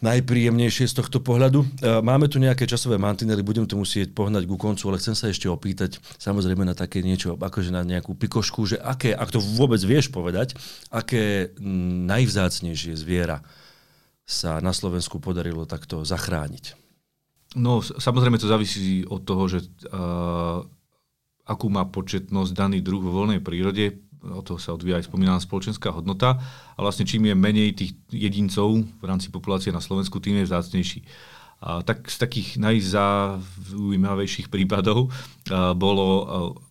najpríjemnejšie 0.00 0.90
z 0.90 0.94
tohto 0.96 1.20
pohľadu. 1.20 1.62
E, 1.62 1.66
máme 2.00 2.26
tu 2.26 2.40
nejaké 2.40 2.68
časové 2.68 2.96
mantinely, 3.00 3.44
budem 3.44 3.68
to 3.68 3.78
musieť 3.78 4.12
pohnať 4.12 4.48
ku 4.48 4.56
koncu, 4.56 4.90
ale 4.90 5.00
chcem 5.00 5.14
sa 5.16 5.30
ešte 5.30 5.46
opýtať 5.46 6.00
samozrejme 6.20 6.64
na 6.64 6.76
také 6.76 7.00
niečo, 7.04 7.36
akože 7.36 7.70
na 7.70 7.86
nejakú 7.86 8.16
pikošku, 8.16 8.74
že 8.74 8.76
aké, 8.80 9.12
ak 9.14 9.30
to 9.30 9.40
vôbec 9.40 9.80
vieš 9.84 10.10
povedať, 10.10 10.56
aké 10.90 11.54
najvzácnejšie 12.08 12.96
zviera 12.96 13.44
sa 14.24 14.58
na 14.64 14.72
Slovensku 14.72 15.20
podarilo 15.20 15.68
takto 15.68 16.02
zachrániť? 16.02 16.83
No, 17.54 17.82
samozrejme 17.82 18.38
to 18.38 18.50
závisí 18.50 19.06
od 19.06 19.22
toho, 19.22 19.46
že 19.46 19.62
uh, 19.90 20.66
akú 21.46 21.70
má 21.70 21.86
početnosť 21.86 22.50
daný 22.50 22.82
druh 22.82 22.98
vo 22.98 23.14
voľnej 23.14 23.38
prírode 23.38 24.04
od 24.32 24.44
toho 24.44 24.56
sa 24.56 24.72
odvíja 24.72 24.96
aj 24.96 25.12
spomínaná 25.12 25.36
spoločenská 25.36 25.92
hodnota 25.92 26.40
a 26.74 26.78
vlastne 26.80 27.04
čím 27.04 27.28
je 27.28 27.36
menej 27.36 27.76
tých 27.76 27.92
jedincov 28.08 28.80
v 28.80 29.04
rámci 29.04 29.28
populácie 29.28 29.68
na 29.68 29.84
Slovensku, 29.84 30.16
tým 30.16 30.40
je 30.40 30.48
vzácnejší. 30.48 31.00
A 31.64 31.80
tak 31.80 32.08
z 32.08 32.16
takých 32.20 32.60
najzaujímavejších 32.60 34.52
prípadov 34.52 35.08
a, 35.48 35.72
bolo, 35.72 36.08
a, 36.08 36.24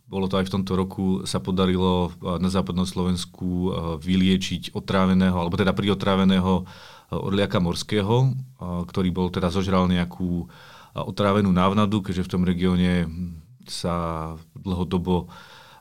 bolo 0.09 0.25
to 0.29 0.37
aj 0.37 0.45
v 0.49 0.53
tomto 0.53 0.73
roku, 0.77 1.05
sa 1.25 1.41
podarilo 1.41 2.13
na 2.21 2.49
západnom 2.49 2.85
Slovensku 2.85 3.73
vyliečiť 4.01 4.73
otráveného, 4.77 5.33
alebo 5.33 5.57
teda 5.57 5.73
priotráveného 5.73 6.65
orliaka 7.13 7.61
morského, 7.61 8.33
ktorý 8.61 9.09
bol 9.13 9.29
teda 9.29 9.53
zožral 9.53 9.85
nejakú 9.89 10.49
otrávenú 10.93 11.49
návnadu, 11.49 12.05
keďže 12.05 12.25
v 12.25 12.31
tom 12.31 12.43
regióne 12.45 13.09
sa 13.65 13.95
dlhodobo 14.53 15.33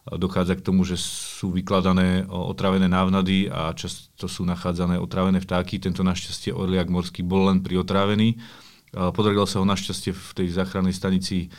dochádza 0.03 0.59
k 0.59 0.67
tomu, 0.67 0.83
že 0.83 0.99
sú 0.99 1.55
vykladané 1.55 2.27
otravené 2.27 2.91
návnady 2.91 3.47
a 3.47 3.71
často 3.71 4.27
sú 4.27 4.43
nachádzané 4.43 4.99
otravené 4.99 5.39
vtáky. 5.39 5.79
Tento 5.79 6.03
našťastie 6.03 6.51
orliak 6.51 6.91
morský 6.91 7.23
bol 7.23 7.47
len 7.47 7.63
priotrávený. 7.63 8.43
Podarilo 8.91 9.47
sa 9.47 9.63
ho 9.63 9.67
našťastie 9.67 10.11
v 10.11 10.31
tej 10.35 10.49
záchrannej 10.59 10.91
stanici 10.91 11.55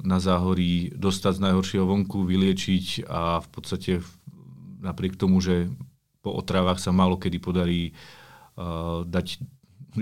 na 0.00 0.18
záhorí 0.24 0.88
dostať 0.96 1.36
z 1.36 1.44
najhoršieho 1.44 1.84
vonku, 1.84 2.24
vyliečiť 2.24 3.04
a 3.12 3.44
v 3.44 3.48
podstate 3.52 4.00
napriek 4.80 5.20
tomu, 5.20 5.44
že 5.44 5.68
po 6.24 6.32
otravách 6.32 6.80
sa 6.80 6.96
málo 6.96 7.20
kedy 7.20 7.38
podarí 7.44 7.92
dať 9.04 9.26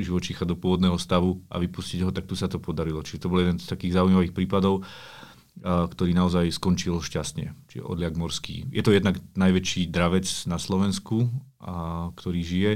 živočícha 0.00 0.48
do 0.48 0.57
pôvodného 0.57 0.96
stavu 0.96 1.44
a 1.52 1.61
vypustiť 1.61 2.00
ho, 2.09 2.11
tak 2.11 2.24
tu 2.24 2.33
sa 2.33 2.48
to 2.48 2.57
podarilo. 2.57 3.05
Čiže 3.05 3.28
to 3.28 3.31
bol 3.31 3.44
jeden 3.44 3.61
z 3.61 3.68
takých 3.68 4.00
zaujímavých 4.00 4.33
prípadov 4.33 4.88
ktorý 5.61 6.16
naozaj 6.16 6.48
skončil 6.48 6.96
šťastne. 7.05 7.52
Čiže 7.68 7.85
odliak 7.85 8.16
morský. 8.16 8.72
Je 8.72 8.81
to 8.81 8.94
jednak 8.94 9.20
najväčší 9.37 9.92
dravec 9.92 10.24
na 10.48 10.57
Slovensku, 10.57 11.28
ktorý 12.16 12.40
žije 12.40 12.72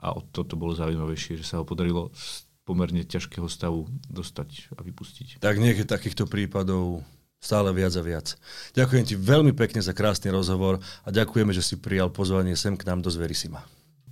a 0.00 0.16
o 0.16 0.20
toto 0.24 0.58
bolo 0.58 0.74
zaujímavejšie, 0.74 1.38
že 1.38 1.46
sa 1.46 1.62
ho 1.62 1.64
podarilo 1.64 2.10
z 2.16 2.48
pomerne 2.66 3.02
ťažkého 3.06 3.46
stavu 3.46 3.86
dostať 4.10 4.74
a 4.78 4.80
vypustiť. 4.82 5.42
Tak 5.42 5.58
nech 5.58 5.80
takýchto 5.86 6.26
prípadov 6.26 7.02
stále 7.40 7.72
viac 7.72 7.94
a 7.96 8.02
viac. 8.04 8.36
Ďakujem 8.76 9.04
ti 9.06 9.14
veľmi 9.16 9.56
pekne 9.56 9.80
za 9.80 9.96
krásny 9.96 10.28
rozhovor 10.28 10.82
a 11.06 11.08
ďakujeme, 11.08 11.54
že 11.56 11.64
si 11.64 11.80
prijal 11.80 12.12
pozvanie 12.12 12.52
sem 12.54 12.76
k 12.76 12.84
nám 12.84 13.00
do 13.00 13.08
Zverisima. 13.08 13.64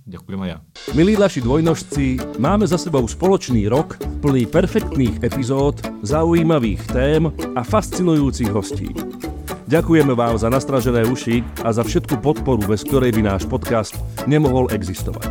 Ďakujem 0.07 0.39
aj 0.45 0.49
ja. 0.49 0.57
Milí 0.95 1.13
naši 1.19 1.39
dvojnožci, 1.43 2.37
máme 2.39 2.63
za 2.63 2.79
sebou 2.79 3.03
spoločný 3.03 3.67
rok 3.67 3.99
plný 4.23 4.47
perfektných 4.47 5.23
epizód, 5.23 5.79
zaujímavých 6.03 6.81
tém 6.91 7.23
a 7.55 7.61
fascinujúcich 7.63 8.51
hostí. 8.51 8.91
Ďakujeme 9.69 10.17
vám 10.17 10.33
za 10.33 10.49
nastražené 10.49 11.05
uši 11.05 11.45
a 11.61 11.69
za 11.69 11.85
všetku 11.85 12.17
podporu, 12.25 12.65
bez 12.65 12.81
ktorej 12.81 13.13
by 13.13 13.21
náš 13.21 13.45
podcast 13.45 13.93
nemohol 14.25 14.65
existovať. 14.73 15.29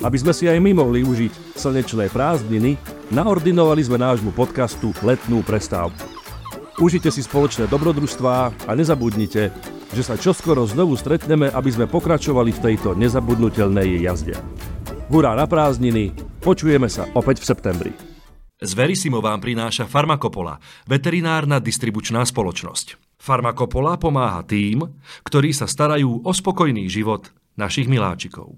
Aby 0.00 0.16
sme 0.16 0.32
si 0.32 0.48
aj 0.48 0.56
my 0.56 0.72
mohli 0.72 1.04
užiť 1.04 1.58
slnečné 1.58 2.08
prázdniny, 2.08 2.80
naordinovali 3.12 3.84
sme 3.84 4.00
nášmu 4.00 4.32
podcastu 4.32 4.96
letnú 5.04 5.44
prestávku. 5.44 6.00
Užite 6.78 7.10
si 7.10 7.20
spoločné 7.20 7.66
dobrodružstvá 7.68 8.54
a 8.64 8.70
nezabudnite, 8.72 9.50
že 9.92 10.02
sa 10.04 10.14
čoskoro 10.16 10.64
znovu 10.68 10.96
stretneme, 10.96 11.52
aby 11.52 11.70
sme 11.72 11.86
pokračovali 11.90 12.50
v 12.54 12.62
tejto 12.72 12.96
nezabudnutelnej 12.96 14.04
jazde. 14.04 14.36
Hurá 15.08 15.32
na 15.32 15.48
prázdniny, 15.48 16.28
Počujeme 16.38 16.86
sa 16.86 17.10
opäť 17.18 17.42
v 17.42 17.48
septembri. 17.50 17.92
Z 18.62 18.70
Verisimo 18.78 19.18
vám 19.18 19.42
prináša 19.42 19.90
Farmakopola, 19.90 20.62
veterinárna 20.86 21.58
distribučná 21.58 22.22
spoločnosť. 22.22 23.18
Farmakopola 23.18 23.98
pomáha 23.98 24.46
tým, 24.46 24.86
ktorí 25.26 25.50
sa 25.50 25.66
starajú 25.66 26.22
o 26.22 26.30
spokojný 26.30 26.86
život 26.86 27.34
našich 27.58 27.90
miláčikov. 27.90 28.54